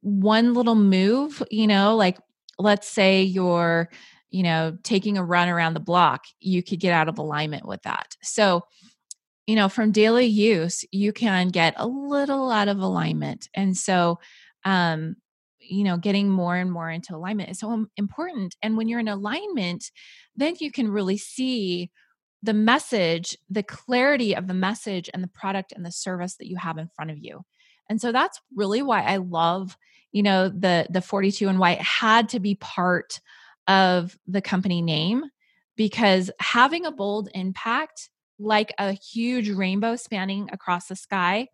one 0.01 0.55
little 0.55 0.75
move, 0.75 1.43
you 1.51 1.67
know, 1.67 1.97
like 1.97 2.19
let's 2.59 2.89
say 2.89 3.23
you're, 3.23 3.89
you 4.31 4.43
know, 4.43 4.77
taking 4.83 5.17
a 5.17 5.25
run 5.25 5.49
around 5.49 5.75
the 5.75 5.81
block, 5.81 6.25
you 6.41 6.63
could 6.63 6.81
get 6.81 6.93
out 6.93 7.09
of 7.09 7.19
alignment 7.19 7.67
with 7.67 7.83
that. 7.83 8.17
So, 8.23 8.65
you 9.47 9.57
know, 9.57 9.69
from 9.69 9.93
daily 9.93 10.27
use, 10.27 10.85
you 10.93 11.13
can 11.13 11.49
get 11.49 11.75
a 11.77 11.87
little 11.87 12.51
out 12.51 12.69
of 12.69 12.79
alignment. 12.79 13.49
And 13.55 13.77
so, 13.77 14.19
um, 14.65 15.17
you 15.59 15.85
know, 15.85 15.97
getting 15.97 16.29
more 16.29 16.57
and 16.57 16.71
more 16.71 16.91
into 16.91 17.15
alignment 17.15 17.51
is 17.51 17.61
so 17.61 17.87
important. 17.97 18.57
And 18.63 18.77
when 18.77 18.89
you're 18.89 19.01
in 19.01 19.09
alignment, 19.09 19.91
then 20.37 20.55
you 20.61 20.71
can 20.71 20.91
really 20.91 21.19
see 21.19 21.91
the 22.43 22.55
message, 22.55 23.37
the 23.51 23.63
clarity 23.63 24.35
of 24.35 24.47
the 24.47 24.55
message 24.55 25.11
and 25.13 25.23
the 25.23 25.29
product 25.29 25.73
and 25.73 25.85
the 25.85 25.93
service 25.93 26.37
that 26.37 26.47
you 26.47 26.57
have 26.57 26.79
in 26.79 26.89
front 26.89 27.11
of 27.11 27.19
you. 27.19 27.43
And 27.89 28.01
so 28.01 28.13
that's 28.13 28.41
really 28.55 28.83
why 28.83 29.03
I 29.03 29.17
love, 29.17 29.77
you 30.13 30.23
know, 30.23 30.49
the 30.49 30.87
the 30.91 31.01
42 31.01 31.49
and 31.49 31.59
why 31.59 31.73
it 31.73 31.83
had 31.83 32.29
to 32.31 32.41
be 32.41 32.55
part 32.55 33.21
of 33.67 34.19
the 34.27 34.43
company 34.43 34.83
name 34.83 35.25
because 35.77 36.31
having 36.41 36.87
a 36.87 36.91
bold 36.91 37.29
impact 37.35 38.11
like 38.39 38.73
a 38.79 38.93
huge 38.93 39.51
rainbow 39.51 39.97
spanning 39.97 40.49
across 40.53 40.87
the 40.87 40.97
sky 40.97 41.49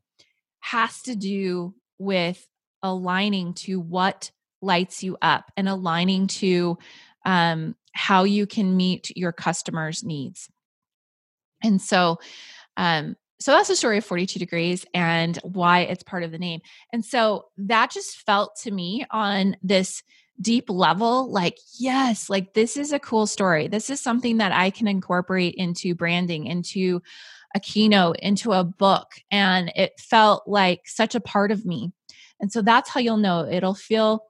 has 0.61 1.03
to 1.03 1.15
do 1.15 1.75
with 1.99 2.47
aligning 2.83 3.55
to 3.55 3.81
what 3.81 4.31
lights 4.63 5.03
you 5.03 5.17
up 5.21 5.51
and 5.57 5.69
aligning 5.69 6.27
to 6.27 6.79
um, 7.25 7.75
how 7.93 8.25
you 8.25 8.47
can 8.47 8.77
meet 8.77 9.17
your 9.17 9.33
customers' 9.33 10.03
needs. 10.03 10.49
And 11.63 11.81
so, 11.81 12.19
um, 12.77 13.17
so 13.41 13.53
that's 13.53 13.69
the 13.69 13.77
story 13.77 13.99
of 13.99 14.05
42 14.05 14.39
degrees 14.39 14.87
and 14.95 15.37
why 15.43 15.81
it's 15.81 16.03
part 16.03 16.23
of 16.23 16.31
the 16.31 16.39
name. 16.39 16.61
And 16.93 17.05
so 17.05 17.47
that 17.59 17.91
just 17.91 18.19
felt 18.19 18.57
to 18.63 18.71
me 18.71 19.05
on 19.11 19.57
this 19.63 20.03
deep 20.41 20.69
level 20.69 21.31
like, 21.31 21.59
yes, 21.79 22.29
like 22.29 22.55
this 22.55 22.77
is 22.77 22.93
a 22.93 22.99
cool 22.99 23.27
story. 23.27 23.69
This 23.69 23.91
is 23.91 24.01
something 24.01 24.39
that 24.39 24.53
I 24.53 24.71
can 24.71 24.89
incorporate 24.89 25.55
into 25.55 25.95
branding, 25.95 26.47
into 26.47 27.03
a 27.55 27.61
keynote, 27.61 28.17
into 28.21 28.53
a 28.53 28.65
book. 28.65 29.13
And 29.31 29.73
it 29.77 29.93
felt 29.99 30.45
like 30.47 30.83
such 30.87 31.15
a 31.15 31.21
part 31.21 31.53
of 31.53 31.65
me. 31.65 31.93
And 32.41 32.51
so 32.53 32.63
that's 32.63 32.91
how 32.91 33.01
you'll 33.01 33.17
know 33.17 33.47
it'll 33.49 33.75
feel 33.75 34.25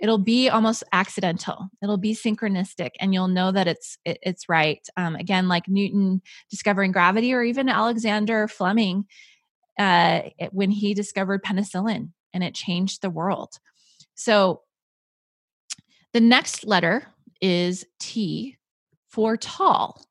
it'll 0.00 0.18
be 0.18 0.48
almost 0.48 0.82
accidental. 0.92 1.68
It'll 1.82 1.98
be 1.98 2.14
synchronistic 2.14 2.90
and 3.00 3.12
you'll 3.12 3.28
know 3.28 3.52
that 3.52 3.66
it's 3.66 3.98
it, 4.04 4.18
it's 4.22 4.48
right. 4.48 4.86
Um, 4.96 5.14
again 5.16 5.48
like 5.48 5.68
newton 5.68 6.22
discovering 6.50 6.92
gravity 6.92 7.32
or 7.32 7.42
even 7.42 7.68
alexander 7.68 8.48
fleming 8.48 9.06
uh, 9.78 10.22
it, 10.38 10.52
when 10.52 10.70
he 10.70 10.94
discovered 10.94 11.42
penicillin 11.44 12.10
and 12.32 12.44
it 12.44 12.54
changed 12.54 13.02
the 13.02 13.10
world. 13.10 13.54
So 14.14 14.62
the 16.12 16.20
next 16.20 16.66
letter 16.66 17.06
is 17.40 17.84
t 17.98 18.56
for 19.08 19.36
tall. 19.36 20.04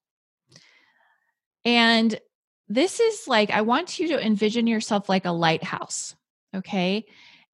And 1.65 2.19
this 2.67 2.99
is 2.99 3.27
like 3.27 3.49
i 3.49 3.61
want 3.61 3.99
you 3.99 4.09
to 4.09 4.25
envision 4.25 4.67
yourself 4.67 5.09
like 5.09 5.25
a 5.25 5.31
lighthouse 5.31 6.15
okay? 6.55 7.05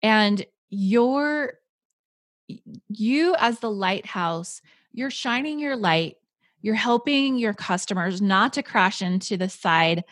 And 0.01 0.45
your 0.69 1.53
you 2.89 3.35
as 3.39 3.59
the 3.59 3.71
lighthouse, 3.71 4.61
you're 4.91 5.11
shining 5.11 5.59
your 5.59 5.75
light, 5.75 6.17
you're 6.61 6.75
helping 6.75 7.37
your 7.37 7.53
customers 7.53 8.21
not 8.21 8.53
to 8.53 8.63
crash 8.63 9.01
into 9.01 9.37
the 9.37 9.49
side 9.49 10.03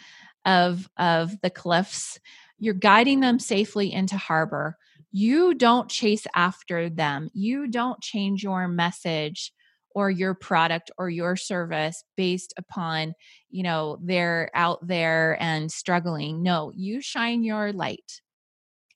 of 0.45 0.89
of 0.97 1.39
the 1.41 1.49
cliffs. 1.49 2.19
You're 2.59 2.73
guiding 2.73 3.19
them 3.19 3.39
safely 3.39 3.91
into 3.91 4.17
harbor. 4.17 4.77
You 5.11 5.53
don't 5.53 5.89
chase 5.89 6.25
after 6.35 6.89
them. 6.89 7.29
You 7.33 7.67
don't 7.67 8.01
change 8.01 8.43
your 8.43 8.67
message 8.67 9.53
or 9.95 10.09
your 10.09 10.33
product 10.33 10.91
or 10.97 11.09
your 11.09 11.35
service 11.35 12.03
based 12.17 12.53
upon, 12.57 13.13
you 13.49 13.63
know, 13.63 13.99
they're 14.01 14.49
out 14.55 14.85
there 14.85 15.37
and 15.39 15.71
struggling. 15.71 16.41
No, 16.41 16.71
you 16.75 16.99
shine 16.99 17.43
your 17.43 17.71
light 17.71 18.21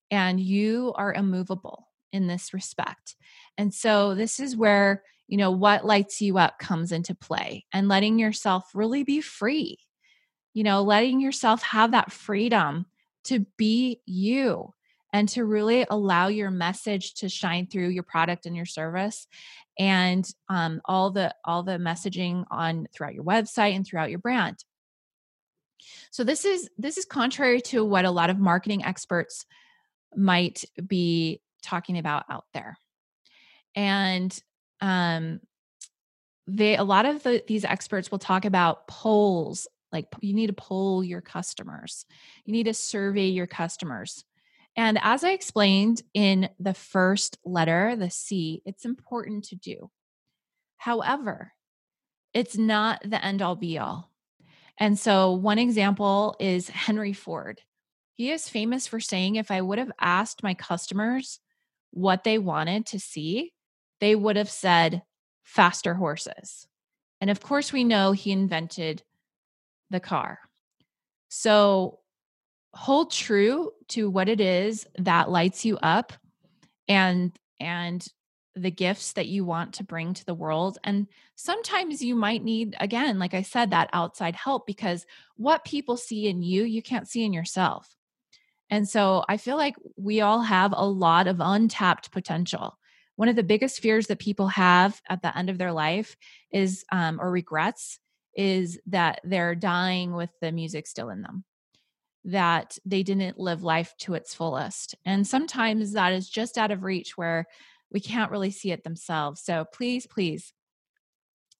and 0.10 0.39
you 0.39 0.93
are 0.95 1.13
immovable 1.13 1.87
in 2.12 2.28
this 2.28 2.54
respect. 2.54 3.15
And 3.58 3.74
so 3.74 4.15
this 4.15 4.39
is 4.39 4.56
where, 4.56 5.04
you 5.28 5.38
know, 5.38 5.52
what 5.52 5.86
lights 5.86 6.22
you 6.22 6.38
up 6.38 6.60
comes 6.60 6.91
into 6.91 7.15
play 7.15 7.65
and 7.74 7.88
letting 7.88 8.20
yourself 8.20 8.70
really 8.74 9.04
be 9.04 9.22
free. 9.22 9.80
You 10.54 10.63
know, 10.63 10.82
letting 10.82 11.20
yourself 11.20 11.62
have 11.63 11.91
that 11.91 12.12
freedom 12.12 12.86
to 13.26 13.46
be 13.58 14.02
you 14.06 14.74
and 15.13 15.30
to 15.30 15.46
really 15.46 15.86
allow 15.89 16.28
your 16.28 16.52
message 16.52 17.15
to 17.15 17.30
shine 17.30 17.67
through 17.67 17.89
your 17.89 18.04
product 18.04 18.46
and 18.46 18.56
your 18.56 18.65
service 18.65 19.28
and 19.80 20.28
um, 20.50 20.82
all 20.86 21.12
the 21.12 21.34
all 21.46 21.63
the 21.63 21.78
messaging 21.78 22.46
on 22.50 22.88
throughout 22.93 23.13
your 23.13 23.24
website 23.24 23.76
and 23.76 23.86
throughout 23.86 24.10
your 24.10 24.20
brand 24.20 24.63
so 26.12 26.24
this 26.24 26.46
is 26.46 26.70
this 26.78 26.98
is 26.98 27.06
contrary 27.06 27.62
to 27.62 27.86
what 27.86 28.06
a 28.06 28.12
lot 28.12 28.30
of 28.30 28.39
marketing 28.39 28.84
experts 28.84 29.46
might 30.15 30.65
be 30.86 31.41
talking 31.62 31.98
about 31.98 32.26
out 32.30 32.46
there. 32.54 32.78
And 33.76 34.38
um 34.82 35.39
they 36.48 36.78
a 36.78 36.84
lot 36.84 37.06
of 37.06 37.24
the, 37.24 37.43
these 37.48 37.65
experts 37.65 38.10
will 38.10 38.20
talk 38.20 38.46
about 38.46 38.88
polls 38.88 39.67
like 39.91 40.08
you 40.22 40.34
need 40.34 40.48
to 40.48 40.54
poll 40.54 41.04
your 41.04 41.22
customers. 41.22 42.06
You 42.46 42.54
need 42.54 42.65
to 42.65 42.74
survey 42.74 43.28
your 43.28 43.48
customers. 43.48 44.24
And 44.76 45.00
as 45.02 45.24
I 45.24 45.32
explained 45.32 46.04
in 46.13 46.50
the 46.60 46.74
first 46.74 47.38
letter, 47.43 47.96
the 47.96 48.12
C, 48.12 48.62
it's 48.65 48.86
important 48.86 49.46
to 49.46 49.56
do. 49.56 49.89
However, 50.78 51.54
it's 52.34 52.58
not 52.58 53.02
the 53.04 53.24
end 53.24 53.41
all 53.41 53.56
be 53.56 53.80
all. 53.80 54.12
And 54.78 55.00
so, 55.00 55.32
one 55.32 55.58
example 55.58 56.36
is 56.39 56.70
Henry 56.70 57.13
Ford. 57.13 57.62
He 58.13 58.32
is 58.32 58.50
famous 58.50 58.86
for 58.86 59.00
saying, 59.00 59.36
if 59.36 59.50
I 59.50 59.62
would 59.62 59.80
have 59.80 59.91
asked 60.00 60.43
my 60.43 60.54
customers 60.54 61.39
what 61.91 62.23
they 62.23 62.38
wanted 62.38 62.86
to 62.88 63.00
see, 63.00 63.54
they 64.00 64.15
would 64.15 64.36
have 64.36 64.50
said 64.50 65.04
faster 65.43 65.93
horses. 65.93 66.67
And 67.21 67.30
of 67.30 67.41
course, 67.41 67.73
we 67.73 67.84
know 67.84 68.12
he 68.12 68.32
invented 68.32 69.04
the 69.89 70.00
car. 70.00 70.39
So 71.30 72.00
hold 72.73 73.12
true 73.12 73.71
to 73.89 74.10
what 74.10 74.30
it 74.30 74.39
is 74.39 74.86
that 74.97 75.30
lights 75.30 75.65
you 75.65 75.78
up 75.78 76.13
and 76.88 77.36
and 77.60 78.08
the 78.56 78.71
gifts 78.71 79.13
that 79.13 79.28
you 79.28 79.45
want 79.45 79.73
to 79.73 79.84
bring 79.84 80.13
to 80.13 80.26
the 80.26 80.34
world 80.34 80.78
and 80.84 81.08
sometimes 81.36 82.04
you 82.04 82.15
might 82.15 82.43
need 82.43 82.76
again 82.80 83.17
like 83.19 83.34
i 83.34 83.41
said 83.41 83.71
that 83.71 83.89
outside 83.93 84.36
help 84.36 84.67
because 84.67 85.06
what 85.38 85.65
people 85.65 85.97
see 85.97 86.28
in 86.28 86.41
you 86.43 86.63
you 86.63 86.82
can't 86.82 87.08
see 87.08 87.23
in 87.23 87.34
yourself 87.34 87.97
and 88.69 88.88
so 88.88 89.23
i 89.27 89.38
feel 89.38 89.58
like 89.58 89.75
we 89.97 90.21
all 90.21 90.41
have 90.41 90.73
a 90.75 90.86
lot 90.86 91.27
of 91.27 91.41
untapped 91.41 92.12
potential. 92.12 92.77
One 93.15 93.30
of 93.30 93.36
the 93.36 93.43
biggest 93.43 93.82
fears 93.82 94.08
that 94.08 94.19
people 94.19 94.47
have 94.49 95.01
at 95.10 95.23
the 95.23 95.36
end 95.36 95.49
of 95.49 95.58
their 95.58 95.73
life 95.73 96.15
is 96.51 96.86
um, 96.91 97.19
or 97.19 97.32
regrets 97.32 97.99
is 98.36 98.80
that 98.86 99.19
they're 99.23 99.56
dying 99.56 100.13
with 100.13 100.30
the 100.39 100.51
music 100.51 100.86
still 100.86 101.10
in 101.10 101.23
them 101.23 101.43
that 102.25 102.77
they 102.86 103.03
didn't 103.03 103.39
live 103.39 103.63
life 103.63 103.93
to 103.97 104.13
its 104.13 104.34
fullest. 104.34 104.95
And 105.06 105.25
sometimes 105.25 105.93
that 105.93 106.12
is 106.12 106.30
just 106.30 106.58
out 106.58 106.71
of 106.71 106.84
reach 106.84 107.17
where 107.17 107.47
we 107.89 108.01
can't 108.01 108.32
really 108.32 108.51
see 108.51 108.71
it 108.71 108.84
themselves. 108.84 109.41
So 109.41 109.65
please 109.73 110.06
please 110.06 110.53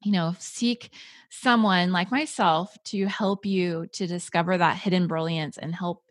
you 0.04 0.12
know 0.12 0.36
seek 0.38 0.92
someone 1.32 1.92
like 1.92 2.12
myself 2.12 2.78
to 2.84 3.08
help 3.08 3.48
you 3.48 3.88
to 3.94 4.06
discover 4.06 4.56
that 4.56 4.78
hidden 4.78 5.08
brilliance 5.08 5.58
and 5.58 5.74
help 5.74 6.04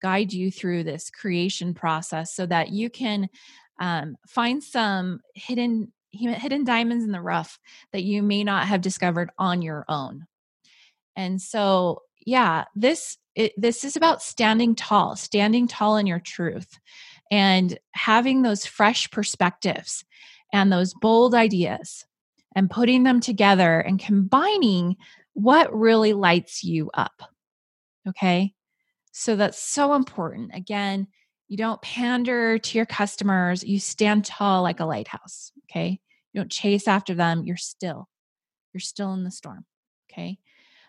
guide 0.00 0.32
you 0.32 0.50
through 0.50 0.84
this 0.84 1.10
creation 1.10 1.74
process 1.74 2.34
so 2.34 2.46
that 2.46 2.70
you 2.70 2.90
can 2.90 3.28
um, 3.78 4.16
find 4.26 4.62
some 4.62 5.20
hidden 5.34 5.92
hidden 6.12 6.64
diamonds 6.64 7.04
in 7.04 7.12
the 7.12 7.20
rough 7.20 7.58
that 7.92 8.02
you 8.02 8.20
may 8.20 8.42
not 8.42 8.66
have 8.66 8.80
discovered 8.80 9.30
on 9.38 9.62
your 9.62 9.84
own. 9.88 10.26
And 11.14 11.40
so 11.40 12.02
yeah 12.26 12.64
this 12.74 13.16
it, 13.34 13.52
this 13.56 13.84
is 13.84 13.96
about 13.96 14.22
standing 14.22 14.74
tall 14.74 15.16
standing 15.16 15.68
tall 15.68 15.96
in 15.96 16.06
your 16.06 16.20
truth 16.20 16.78
and 17.30 17.78
having 17.92 18.42
those 18.42 18.66
fresh 18.66 19.10
perspectives 19.10 20.04
and 20.52 20.72
those 20.72 20.94
bold 20.94 21.34
ideas 21.34 22.04
and 22.56 22.70
putting 22.70 23.04
them 23.04 23.20
together 23.20 23.78
and 23.78 24.00
combining 24.00 24.96
what 25.34 25.74
really 25.74 26.12
lights 26.12 26.64
you 26.64 26.90
up 26.94 27.22
okay 28.08 28.52
so 29.12 29.36
that's 29.36 29.62
so 29.62 29.94
important 29.94 30.50
again 30.54 31.06
you 31.50 31.56
don't 31.56 31.82
pander 31.82 32.58
to 32.58 32.78
your 32.78 32.86
customers. 32.86 33.64
You 33.64 33.80
stand 33.80 34.24
tall 34.24 34.62
like 34.62 34.78
a 34.78 34.84
lighthouse. 34.84 35.50
Okay. 35.64 36.00
You 36.32 36.40
don't 36.40 36.50
chase 36.50 36.86
after 36.86 37.12
them. 37.12 37.42
You're 37.42 37.56
still, 37.56 38.08
you're 38.72 38.80
still 38.80 39.12
in 39.14 39.24
the 39.24 39.32
storm. 39.32 39.66
Okay. 40.10 40.38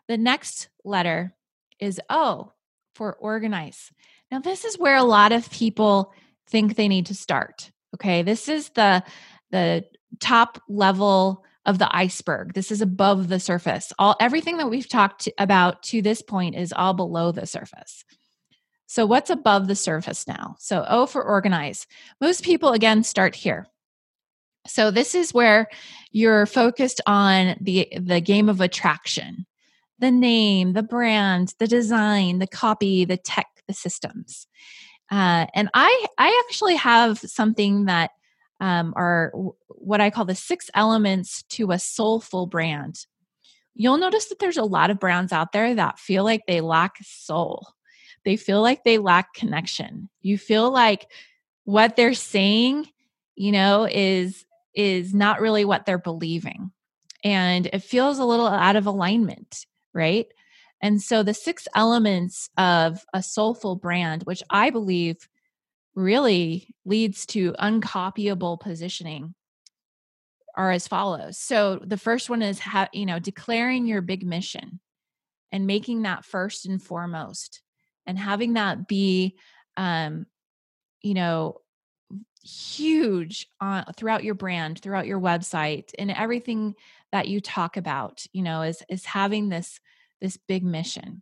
The 0.07 0.19
next 0.19 0.69
letter 0.85 1.35
is 1.79 1.99
O 2.11 2.53
for 2.93 3.15
organize. 3.15 3.91
Now, 4.31 4.39
this 4.39 4.63
is 4.63 4.77
where 4.77 4.97
a 4.97 5.03
lot 5.03 5.31
of 5.31 5.49
people 5.49 6.13
think 6.47 6.75
they 6.75 6.87
need 6.87 7.07
to 7.07 7.15
start. 7.15 7.71
Okay. 7.95 8.21
This 8.21 8.47
is 8.47 8.69
the, 8.69 9.03
the 9.49 9.85
top 10.19 10.61
level 10.69 11.43
of 11.65 11.77
the 11.77 11.95
iceberg. 11.95 12.53
This 12.53 12.71
is 12.71 12.81
above 12.81 13.27
the 13.27 13.39
surface. 13.39 13.93
All 13.99 14.15
everything 14.19 14.57
that 14.57 14.69
we've 14.69 14.89
talked 14.89 15.29
about 15.37 15.83
to 15.83 16.01
this 16.01 16.21
point 16.21 16.55
is 16.55 16.73
all 16.73 16.93
below 16.93 17.31
the 17.31 17.45
surface. 17.45 18.03
So, 18.87 19.05
what's 19.05 19.29
above 19.29 19.67
the 19.67 19.75
surface 19.75 20.27
now? 20.27 20.55
So, 20.59 20.85
O 20.87 21.05
for 21.05 21.23
organize. 21.23 21.87
Most 22.19 22.43
people, 22.43 22.73
again, 22.73 23.03
start 23.03 23.35
here. 23.35 23.67
So, 24.67 24.91
this 24.91 25.15
is 25.15 25.33
where 25.33 25.69
you're 26.11 26.45
focused 26.45 26.99
on 27.05 27.55
the, 27.61 27.87
the 27.97 28.21
game 28.21 28.49
of 28.49 28.59
attraction 28.59 29.45
the 30.01 30.11
name, 30.11 30.73
the 30.73 30.83
brand, 30.83 31.53
the 31.59 31.67
design, 31.67 32.39
the 32.39 32.47
copy, 32.47 33.05
the 33.05 33.17
tech, 33.17 33.47
the 33.67 33.73
systems. 33.73 34.47
Uh, 35.11 35.45
and 35.53 35.69
I, 35.73 36.05
I 36.17 36.43
actually 36.47 36.75
have 36.75 37.19
something 37.19 37.85
that 37.85 38.09
um, 38.61 38.93
are 38.95 39.33
what 39.67 39.99
I 39.99 40.09
call 40.09 40.23
the 40.23 40.35
six 40.35 40.69
elements 40.73 41.43
to 41.49 41.71
a 41.71 41.79
soulful 41.79 42.45
brand. 42.47 43.05
You'll 43.73 43.97
notice 43.97 44.27
that 44.27 44.39
there's 44.39 44.57
a 44.57 44.63
lot 44.63 44.89
of 44.89 44.99
brands 44.99 45.33
out 45.33 45.51
there 45.51 45.75
that 45.75 45.99
feel 45.99 46.23
like 46.23 46.43
they 46.47 46.61
lack 46.61 46.95
soul 47.01 47.67
they 48.23 48.37
feel 48.37 48.61
like 48.61 48.83
they 48.83 48.97
lack 48.97 49.33
connection. 49.33 50.09
You 50.21 50.37
feel 50.37 50.71
like 50.71 51.07
what 51.63 51.95
they're 51.95 52.13
saying, 52.13 52.87
you 53.35 53.51
know, 53.51 53.87
is 53.89 54.45
is 54.73 55.13
not 55.13 55.41
really 55.41 55.65
what 55.65 55.85
they're 55.85 55.97
believing. 55.97 56.71
And 57.23 57.67
it 57.67 57.83
feels 57.83 58.19
a 58.19 58.25
little 58.25 58.47
out 58.47 58.75
of 58.75 58.85
alignment, 58.85 59.65
right? 59.93 60.27
And 60.81 61.01
so 61.01 61.23
the 61.23 61.33
six 61.33 61.67
elements 61.75 62.49
of 62.57 63.03
a 63.13 63.21
soulful 63.21 63.75
brand, 63.75 64.23
which 64.23 64.41
I 64.49 64.69
believe 64.69 65.27
really 65.95 66.73
leads 66.85 67.25
to 67.27 67.53
uncopyable 67.53 68.59
positioning 68.59 69.35
are 70.55 70.71
as 70.71 70.87
follows. 70.87 71.37
So 71.37 71.79
the 71.83 71.97
first 71.97 72.29
one 72.29 72.41
is 72.41 72.59
ha- 72.59 72.89
you 72.93 73.05
know 73.05 73.19
declaring 73.19 73.85
your 73.85 74.01
big 74.01 74.25
mission 74.25 74.79
and 75.51 75.67
making 75.67 76.03
that 76.03 76.25
first 76.25 76.65
and 76.65 76.81
foremost 76.81 77.61
and 78.05 78.17
having 78.17 78.53
that 78.53 78.87
be 78.87 79.37
um 79.77 80.25
you 81.01 81.13
know 81.13 81.57
huge 82.43 83.47
uh, 83.59 83.83
throughout 83.95 84.23
your 84.23 84.33
brand 84.33 84.79
throughout 84.79 85.05
your 85.05 85.19
website 85.19 85.91
and 85.99 86.09
everything 86.11 86.73
that 87.11 87.27
you 87.27 87.39
talk 87.39 87.77
about 87.77 88.25
you 88.33 88.41
know 88.41 88.63
is 88.63 88.81
is 88.89 89.05
having 89.05 89.49
this 89.49 89.79
this 90.21 90.37
big 90.47 90.63
mission 90.63 91.21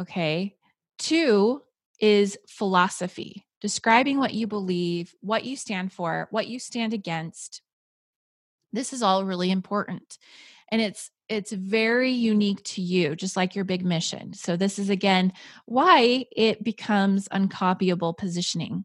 okay 0.00 0.56
two 0.98 1.60
is 2.00 2.38
philosophy 2.48 3.44
describing 3.60 4.18
what 4.18 4.34
you 4.34 4.46
believe 4.46 5.14
what 5.20 5.44
you 5.44 5.56
stand 5.56 5.92
for 5.92 6.28
what 6.30 6.46
you 6.46 6.58
stand 6.58 6.92
against 6.92 7.62
this 8.72 8.92
is 8.92 9.02
all 9.02 9.24
really 9.24 9.50
important. 9.50 10.18
And 10.70 10.80
it's 10.80 11.10
it's 11.28 11.52
very 11.52 12.10
unique 12.10 12.62
to 12.64 12.82
you 12.82 13.14
just 13.14 13.36
like 13.36 13.54
your 13.54 13.64
big 13.64 13.84
mission. 13.84 14.32
So 14.32 14.56
this 14.56 14.78
is 14.78 14.90
again 14.90 15.32
why 15.66 16.26
it 16.34 16.62
becomes 16.62 17.28
uncopyable 17.28 18.16
positioning. 18.16 18.84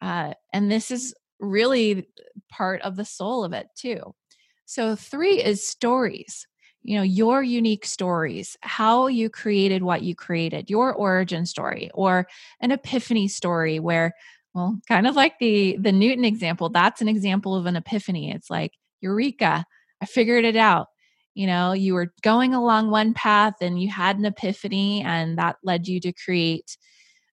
Uh, 0.00 0.34
and 0.52 0.70
this 0.70 0.90
is 0.90 1.14
really 1.40 2.08
part 2.50 2.82
of 2.82 2.96
the 2.96 3.04
soul 3.04 3.44
of 3.44 3.52
it 3.52 3.68
too. 3.76 4.14
So 4.64 4.96
three 4.96 5.42
is 5.42 5.66
stories 5.66 6.46
you 6.86 6.96
know 6.96 7.02
your 7.02 7.42
unique 7.42 7.84
stories 7.84 8.56
how 8.62 9.08
you 9.08 9.28
created 9.28 9.82
what 9.82 10.02
you 10.02 10.14
created 10.14 10.70
your 10.70 10.94
origin 10.94 11.44
story 11.44 11.90
or 11.94 12.28
an 12.60 12.70
epiphany 12.70 13.26
story 13.26 13.80
where 13.80 14.14
well 14.54 14.78
kind 14.86 15.06
of 15.06 15.16
like 15.16 15.38
the 15.40 15.76
the 15.80 15.90
newton 15.90 16.24
example 16.24 16.68
that's 16.68 17.02
an 17.02 17.08
example 17.08 17.54
of 17.56 17.66
an 17.66 17.76
epiphany. 17.76 18.30
It's 18.30 18.48
like 18.48 18.72
eureka 19.00 19.64
i 20.00 20.06
figured 20.06 20.44
it 20.44 20.56
out. 20.56 20.86
You 21.34 21.48
know 21.48 21.72
you 21.72 21.92
were 21.92 22.14
going 22.22 22.54
along 22.54 22.90
one 22.90 23.14
path 23.14 23.54
and 23.60 23.82
you 23.82 23.90
had 23.90 24.16
an 24.18 24.24
epiphany 24.24 25.02
and 25.02 25.38
that 25.38 25.56
led 25.64 25.88
you 25.88 25.98
to 26.00 26.12
create 26.12 26.78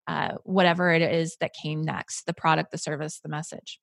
uh, 0.08 0.34
whatever 0.44 0.92
it 0.92 1.02
is 1.02 1.38
that 1.42 1.54
came 1.54 1.82
next 1.82 2.26
the 2.26 2.34
product 2.34 2.72
the 2.72 2.78
service 2.78 3.20
the 3.20 3.30
message. 3.30 3.80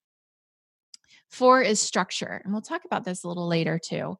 Four 1.30 1.60
is 1.60 1.78
structure 1.78 2.40
and 2.42 2.54
we'll 2.54 2.62
talk 2.62 2.86
about 2.86 3.04
this 3.04 3.22
a 3.22 3.28
little 3.28 3.46
later 3.46 3.78
too 3.78 4.16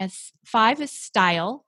as 0.00 0.32
five 0.44 0.80
is 0.80 0.92
style. 0.92 1.64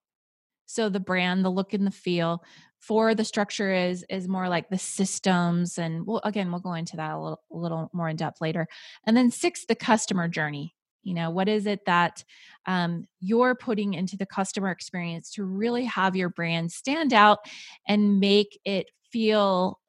So 0.67 0.89
the 0.89 1.01
brand 1.01 1.45
the 1.45 1.51
look 1.51 1.75
and 1.75 1.87
the 1.87 1.91
feel. 1.91 2.45
Four 2.79 3.15
the 3.15 3.25
structure 3.25 3.73
is 3.73 4.05
is 4.09 4.29
more 4.29 4.49
like 4.49 4.71
the 4.71 4.79
systems 4.79 5.79
and 5.79 6.07
well 6.07 6.21
again 6.25 6.51
we'll 6.51 6.61
go 6.61 6.75
into 6.75 6.97
that 6.97 7.15
a 7.15 7.21
little, 7.21 7.43
a 7.53 7.57
little 7.57 7.91
more 7.93 8.09
in 8.09 8.17
depth 8.17 8.41
later. 8.41 8.67
And 9.07 9.17
then 9.17 9.31
six 9.31 9.67
the 9.67 9.75
customer 9.75 10.29
journey. 10.29 10.75
You 11.03 11.15
know 11.15 11.31
what 11.31 11.49
is 11.49 11.67
it 11.67 11.85
that 11.87 12.25
um, 12.67 13.07
you're 13.21 13.55
putting 13.55 13.95
into 13.95 14.17
the 14.17 14.27
customer 14.27 14.71
experience 14.71 15.31
to 15.33 15.45
really 15.45 15.85
have 15.87 16.17
your 16.17 16.29
brand 16.31 16.73
stand 16.73 17.13
out 17.13 17.39
and 17.87 18.21
make 18.21 18.59
it 18.65 18.91
feel 19.11 19.81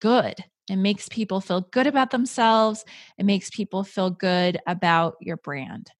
good? 0.00 0.34
It 0.70 0.76
makes 0.76 1.08
people 1.08 1.40
feel 1.40 1.62
good 1.72 1.86
about 1.86 2.10
themselves. 2.10 2.84
It 3.16 3.24
makes 3.24 3.50
people 3.50 3.84
feel 3.84 4.10
good 4.10 4.58
about 4.66 5.16
your 5.20 5.38
brand 5.38 5.90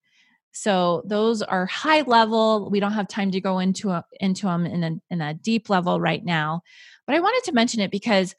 so 0.51 1.03
those 1.05 1.41
are 1.41 1.65
high 1.65 2.01
level 2.01 2.69
we 2.69 2.79
don't 2.79 2.93
have 2.93 3.07
time 3.07 3.31
to 3.31 3.41
go 3.41 3.59
into 3.59 3.91
a, 3.91 4.03
into 4.19 4.47
them 4.47 4.65
in 4.65 4.83
a, 4.83 4.91
in 5.09 5.21
a 5.21 5.33
deep 5.33 5.69
level 5.69 5.99
right 5.99 6.25
now 6.25 6.61
but 7.05 7.15
i 7.15 7.19
wanted 7.19 7.43
to 7.43 7.53
mention 7.53 7.81
it 7.81 7.91
because 7.91 8.35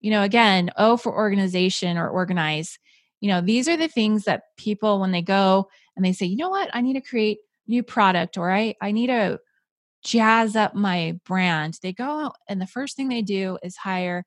you 0.00 0.10
know 0.10 0.22
again 0.22 0.70
o 0.76 0.96
for 0.96 1.14
organization 1.14 1.96
or 1.96 2.08
organize 2.08 2.78
you 3.20 3.28
know 3.28 3.40
these 3.40 3.68
are 3.68 3.76
the 3.76 3.88
things 3.88 4.24
that 4.24 4.42
people 4.56 5.00
when 5.00 5.12
they 5.12 5.22
go 5.22 5.68
and 5.96 6.04
they 6.04 6.12
say 6.12 6.26
you 6.26 6.36
know 6.36 6.48
what? 6.48 6.70
I 6.72 6.80
need 6.80 6.94
to 6.94 7.00
create 7.00 7.38
new 7.66 7.82
product 7.82 8.36
or 8.36 8.50
i 8.50 8.74
i 8.82 8.90
need 8.90 9.06
to 9.06 9.38
jazz 10.04 10.56
up 10.56 10.74
my 10.74 11.18
brand 11.24 11.78
they 11.82 11.92
go 11.92 12.04
out 12.04 12.34
and 12.48 12.60
the 12.60 12.66
first 12.66 12.96
thing 12.96 13.08
they 13.08 13.22
do 13.22 13.56
is 13.62 13.76
hire 13.76 14.24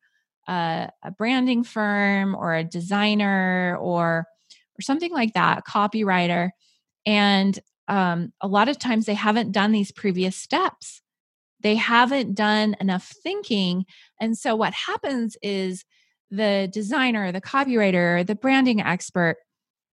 a, 0.47 0.89
a 1.03 1.11
branding 1.11 1.63
firm 1.63 2.33
or 2.33 2.55
a 2.55 2.63
designer 2.63 3.77
or 3.81 4.25
or 4.77 4.81
something 4.81 5.11
like 5.11 5.33
that 5.33 5.59
a 5.59 5.61
copywriter 5.61 6.51
and 7.05 7.59
um, 7.87 8.33
a 8.41 8.47
lot 8.47 8.67
of 8.67 8.79
times 8.79 9.05
they 9.05 9.13
haven't 9.13 9.51
done 9.51 9.71
these 9.71 9.91
previous 9.91 10.35
steps 10.35 11.01
they 11.61 11.75
haven't 11.75 12.35
done 12.35 12.75
enough 12.79 13.13
thinking 13.23 13.85
and 14.19 14.37
so 14.37 14.55
what 14.55 14.73
happens 14.73 15.37
is 15.41 15.85
the 16.31 16.69
designer, 16.71 17.31
the 17.31 17.41
copywriter, 17.41 18.25
the 18.25 18.35
branding 18.35 18.81
expert 18.81 19.37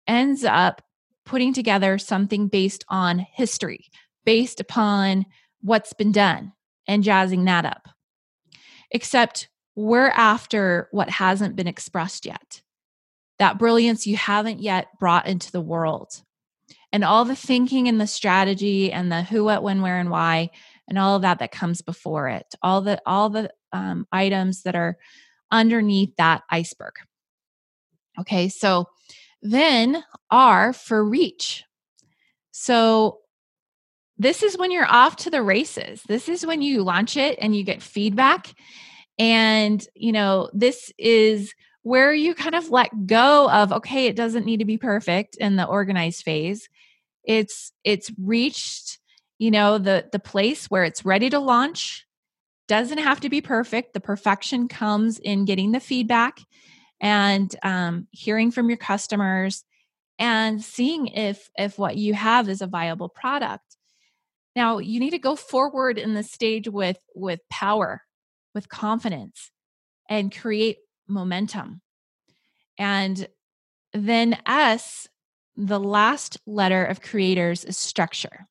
ends 0.06 0.44
up 0.44 0.82
putting 1.26 1.52
together 1.52 1.98
something 1.98 2.48
based 2.48 2.84
on 2.88 3.18
history, 3.18 3.86
based 4.24 4.60
upon 4.60 5.26
what's 5.60 5.92
been 5.92 6.12
done 6.12 6.52
and 6.86 7.04
jazzing 7.04 7.44
that 7.44 7.64
up. 7.64 7.88
Except 8.90 9.48
we're 9.76 10.08
after 10.08 10.88
what 10.90 11.10
hasn't 11.10 11.56
been 11.56 11.68
expressed 11.68 12.26
yet. 12.26 12.62
That 13.38 13.58
brilliance 13.58 14.06
you 14.06 14.16
haven't 14.16 14.60
yet 14.60 14.88
brought 14.98 15.26
into 15.26 15.52
the 15.52 15.60
world. 15.60 16.22
And 16.92 17.04
all 17.04 17.24
the 17.24 17.36
thinking 17.36 17.86
and 17.88 18.00
the 18.00 18.06
strategy 18.06 18.92
and 18.92 19.12
the 19.12 19.22
who, 19.22 19.44
what, 19.44 19.62
when, 19.62 19.80
where, 19.80 19.98
and 19.98 20.10
why, 20.10 20.50
and 20.88 20.98
all 20.98 21.16
of 21.16 21.22
that 21.22 21.38
that 21.38 21.52
comes 21.52 21.82
before 21.82 22.28
it. 22.28 22.54
All 22.62 22.80
the 22.80 23.00
all 23.06 23.30
the 23.30 23.52
um, 23.72 24.06
items 24.10 24.62
that 24.62 24.74
are 24.74 24.98
underneath 25.52 26.16
that 26.16 26.42
iceberg. 26.50 26.94
Okay, 28.18 28.48
so 28.48 28.88
then 29.40 30.02
R 30.30 30.72
for 30.72 31.04
reach. 31.04 31.64
So 32.50 33.20
this 34.18 34.42
is 34.42 34.58
when 34.58 34.70
you're 34.70 34.90
off 34.90 35.16
to 35.16 35.30
the 35.30 35.42
races. 35.42 36.02
This 36.06 36.28
is 36.28 36.44
when 36.44 36.60
you 36.60 36.82
launch 36.82 37.16
it 37.16 37.38
and 37.40 37.56
you 37.56 37.62
get 37.64 37.80
feedback. 37.82 38.52
And, 39.18 39.86
you 39.94 40.12
know, 40.12 40.50
this 40.52 40.92
is 40.98 41.54
where 41.82 42.12
you 42.12 42.34
kind 42.34 42.54
of 42.54 42.68
let 42.70 43.06
go 43.06 43.50
of, 43.50 43.72
okay, 43.72 44.06
it 44.06 44.16
doesn't 44.16 44.44
need 44.44 44.58
to 44.58 44.66
be 44.66 44.76
perfect 44.76 45.36
in 45.36 45.56
the 45.56 45.64
organized 45.64 46.22
phase. 46.22 46.68
It's, 47.24 47.72
it's 47.84 48.10
reached, 48.18 48.98
you 49.38 49.50
know, 49.50 49.78
the, 49.78 50.08
the 50.10 50.18
place 50.18 50.66
where 50.66 50.84
it's 50.84 51.04
ready 51.04 51.30
to 51.30 51.38
launch. 51.38 52.06
Doesn't 52.68 52.98
have 52.98 53.20
to 53.20 53.28
be 53.28 53.40
perfect. 53.40 53.94
The 53.94 54.00
perfection 54.00 54.68
comes 54.68 55.18
in 55.18 55.44
getting 55.44 55.72
the 55.72 55.80
feedback 55.80 56.40
and 57.00 57.54
um, 57.62 58.06
hearing 58.12 58.50
from 58.50 58.68
your 58.68 58.76
customers 58.76 59.64
and 60.18 60.62
seeing 60.62 61.08
if 61.08 61.50
if 61.58 61.78
what 61.78 61.96
you 61.96 62.14
have 62.14 62.48
is 62.48 62.60
a 62.60 62.66
viable 62.66 63.08
product 63.08 63.76
now 64.54 64.78
you 64.78 65.00
need 65.00 65.10
to 65.10 65.18
go 65.18 65.34
forward 65.34 65.98
in 65.98 66.14
the 66.14 66.22
stage 66.22 66.68
with 66.68 66.98
with 67.14 67.40
power 67.48 68.02
with 68.54 68.68
confidence 68.68 69.50
and 70.08 70.36
create 70.36 70.76
momentum 71.08 71.80
and 72.78 73.26
then 73.92 74.36
s 74.46 75.08
the 75.56 75.80
last 75.80 76.38
letter 76.46 76.84
of 76.84 77.02
creators 77.02 77.64
is 77.64 77.76
structure 77.76 78.46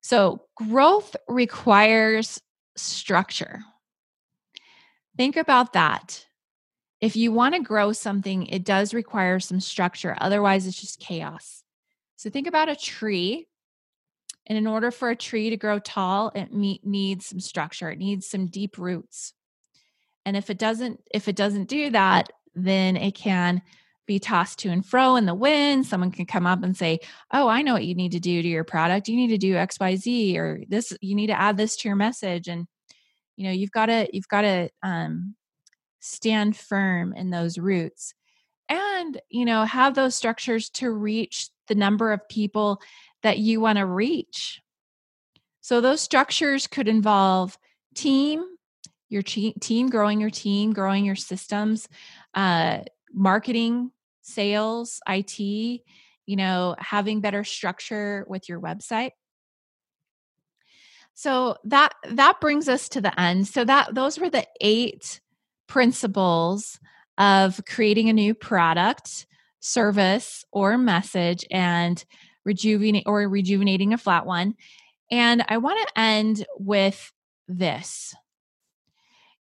so 0.00 0.42
growth 0.56 1.16
requires 1.28 2.40
structure 2.76 3.60
think 5.16 5.36
about 5.36 5.72
that 5.72 6.26
if 7.00 7.14
you 7.14 7.30
want 7.30 7.54
to 7.54 7.60
grow 7.60 7.92
something, 7.92 8.46
it 8.46 8.64
does 8.64 8.94
require 8.94 9.38
some 9.38 9.60
structure. 9.60 10.16
Otherwise, 10.18 10.66
it's 10.66 10.80
just 10.80 11.00
chaos. 11.00 11.62
So 12.16 12.30
think 12.30 12.46
about 12.46 12.68
a 12.68 12.76
tree. 12.76 13.46
And 14.46 14.56
in 14.56 14.66
order 14.66 14.90
for 14.90 15.10
a 15.10 15.16
tree 15.16 15.50
to 15.50 15.56
grow 15.56 15.78
tall, 15.78 16.32
it 16.34 16.52
needs 16.52 17.26
some 17.26 17.40
structure. 17.40 17.90
It 17.90 17.98
needs 17.98 18.26
some 18.26 18.46
deep 18.46 18.78
roots. 18.78 19.34
And 20.24 20.36
if 20.36 20.50
it 20.50 20.58
doesn't, 20.58 21.02
if 21.12 21.28
it 21.28 21.36
doesn't 21.36 21.68
do 21.68 21.90
that, 21.90 22.30
then 22.54 22.96
it 22.96 23.14
can 23.14 23.60
be 24.06 24.18
tossed 24.18 24.60
to 24.60 24.68
and 24.68 24.84
fro 24.86 25.16
in 25.16 25.26
the 25.26 25.34
wind. 25.34 25.86
Someone 25.86 26.10
can 26.10 26.26
come 26.26 26.46
up 26.46 26.62
and 26.62 26.76
say, 26.76 27.00
"Oh, 27.32 27.48
I 27.48 27.62
know 27.62 27.74
what 27.74 27.84
you 27.84 27.94
need 27.94 28.12
to 28.12 28.20
do 28.20 28.42
to 28.42 28.48
your 28.48 28.64
product. 28.64 29.08
You 29.08 29.16
need 29.16 29.28
to 29.28 29.38
do 29.38 29.56
X, 29.56 29.78
Y, 29.80 29.96
Z, 29.96 30.38
or 30.38 30.62
this. 30.68 30.92
You 31.00 31.14
need 31.14 31.28
to 31.28 31.40
add 31.40 31.56
this 31.56 31.76
to 31.76 31.88
your 31.88 31.96
message." 31.96 32.48
And 32.48 32.66
you 33.36 33.44
know, 33.44 33.52
you've 33.52 33.72
got 33.72 33.86
to 33.86 34.08
you've 34.12 34.28
got 34.28 34.42
to 34.42 34.70
um, 34.82 35.34
stand 36.00 36.56
firm 36.56 37.12
in 37.14 37.30
those 37.30 37.58
roots 37.58 38.14
and 38.68 39.20
you 39.28 39.44
know 39.44 39.64
have 39.64 39.94
those 39.94 40.14
structures 40.14 40.68
to 40.70 40.90
reach 40.90 41.50
the 41.68 41.74
number 41.74 42.12
of 42.12 42.28
people 42.28 42.80
that 43.22 43.38
you 43.38 43.60
want 43.60 43.78
to 43.78 43.86
reach 43.86 44.60
so 45.60 45.80
those 45.80 46.00
structures 46.00 46.66
could 46.66 46.88
involve 46.88 47.58
team 47.94 48.44
your 49.08 49.22
team 49.22 49.88
growing 49.88 50.20
your 50.20 50.30
team 50.30 50.72
growing 50.72 51.04
your 51.04 51.16
systems 51.16 51.88
uh, 52.34 52.80
marketing 53.12 53.90
sales 54.26 55.00
it 55.08 55.82
you 56.26 56.36
know 56.36 56.74
having 56.78 57.20
better 57.20 57.44
structure 57.44 58.24
with 58.28 58.48
your 58.48 58.60
website 58.60 59.12
so 61.14 61.56
that 61.64 61.94
that 62.10 62.40
brings 62.40 62.68
us 62.68 62.88
to 62.90 63.00
the 63.00 63.18
end 63.18 63.48
so 63.48 63.64
that 63.64 63.94
those 63.94 64.18
were 64.18 64.28
the 64.28 64.46
eight 64.60 65.20
principles 65.66 66.78
of 67.18 67.60
creating 67.66 68.08
a 68.08 68.12
new 68.12 68.34
product, 68.34 69.26
service, 69.60 70.44
or 70.52 70.76
message 70.78 71.44
and 71.50 72.04
rejuvenate 72.44 73.04
or 73.06 73.28
rejuvenating 73.28 73.92
a 73.92 73.98
flat 73.98 74.26
one. 74.26 74.54
And 75.10 75.44
I 75.48 75.58
want 75.58 75.86
to 75.88 76.00
end 76.00 76.46
with 76.58 77.12
this. 77.48 78.14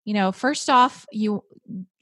You 0.06 0.14
know, 0.14 0.32
first 0.32 0.70
off, 0.70 1.06
you 1.12 1.44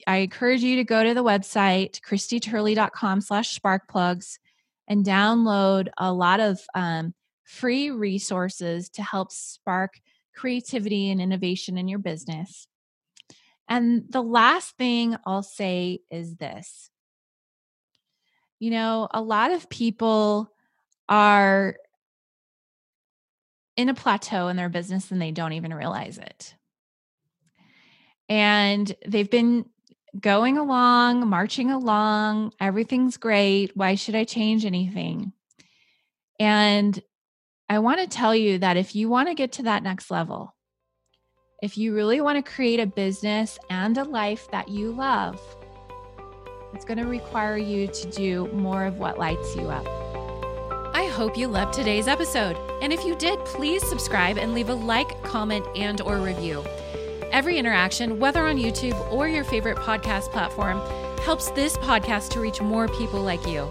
I 0.08 0.18
encourage 0.18 0.62
you 0.62 0.78
to 0.78 0.84
go 0.84 1.04
to 1.04 1.14
the 1.14 1.24
website, 1.24 2.02
christyturley.com 2.02 3.22
slash 3.22 3.60
sparkplugs 3.60 4.40
and 4.88 5.06
download 5.06 5.90
a 5.98 6.12
lot 6.12 6.40
of 6.40 6.60
um, 6.74 7.14
free 7.44 7.92
resources 7.92 8.90
to 8.90 9.04
help 9.04 9.32
spark 9.32 10.00
creativity 10.36 11.12
and 11.12 11.22
innovation 11.22 11.78
in 11.78 11.88
your 11.88 12.00
business. 12.00 12.68
And 13.68 14.06
the 14.10 14.24
last 14.24 14.76
thing 14.78 15.16
I'll 15.26 15.44
say 15.44 16.00
is 16.10 16.36
this 16.36 16.90
you 18.60 18.70
know, 18.70 19.08
a 19.12 19.22
lot 19.22 19.50
of 19.52 19.70
people 19.70 20.54
are 21.10 21.78
in 23.76 23.90
a 23.90 23.96
plateau 23.96 24.50
in 24.50 24.56
their 24.56 24.70
business 24.70 25.10
and 25.10 25.20
they 25.20 25.32
don't 25.32 25.54
even 25.54 25.74
realize 25.74 26.20
it. 26.20 26.54
And 28.32 28.96
they've 29.06 29.30
been 29.30 29.66
going 30.18 30.58
along, 30.58 31.28
marching 31.28 31.70
along, 31.70 32.54
everything's 32.62 33.18
great. 33.18 33.76
Why 33.76 33.96
should 33.96 34.16
I 34.16 34.24
change 34.24 34.64
anything? 34.64 35.34
And 36.40 36.98
I 37.68 37.80
want 37.80 38.00
to 38.00 38.08
tell 38.08 38.34
you 38.34 38.58
that 38.60 38.78
if 38.78 38.96
you 38.96 39.10
want 39.10 39.28
to 39.28 39.36
get 39.36 39.52
to 39.54 39.64
that 39.64 39.84
next 39.84 40.10
level, 40.10 40.56
if 41.62 41.78
you 41.78 41.94
really 41.94 42.22
want 42.22 42.38
to 42.38 42.52
create 42.52 42.80
a 42.80 42.86
business 42.86 43.60
and 43.70 43.98
a 43.98 44.06
life 44.06 44.50
that 44.52 44.70
you 44.70 44.94
love, 44.94 45.38
it's 46.74 46.86
going 46.86 47.00
to 47.00 47.08
require 47.08 47.58
you 47.58 47.88
to 47.88 48.12
do 48.12 48.48
more 48.54 48.86
of 48.86 48.98
what 48.98 49.20
lights 49.20 49.58
you 49.58 49.64
up. 49.64 49.86
I 50.96 51.08
hope 51.08 51.38
you 51.38 51.50
loved 51.50 51.74
today's 51.74 52.08
episode. 52.08 52.56
And 52.82 52.94
if 52.94 53.04
you 53.04 53.18
did, 53.18 53.40
please 53.40 53.86
subscribe 53.90 54.38
and 54.38 54.54
leave 54.54 54.70
a 54.70 54.74
like, 54.74 55.22
comment, 55.22 55.66
and 55.76 56.00
or 56.00 56.20
review. 56.20 56.64
Every 57.32 57.58
interaction, 57.58 58.20
whether 58.20 58.42
on 58.42 58.58
YouTube 58.58 59.00
or 59.10 59.28
your 59.28 59.46
favorite 59.46 59.78
podcast 59.78 60.32
platform, 60.32 60.82
helps 61.22 61.50
this 61.52 61.78
podcast 61.78 62.30
to 62.32 62.42
reach 62.42 62.62
more 62.62 62.90
people 62.90 63.22
like 63.22 63.48
you. 63.48 63.70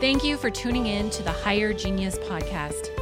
Thank 0.00 0.24
you 0.24 0.38
for 0.38 0.48
tuning 0.48 0.86
in 0.86 1.10
to 1.10 1.22
the 1.22 1.30
Higher 1.30 1.74
Genius 1.74 2.18
podcast. 2.18 2.97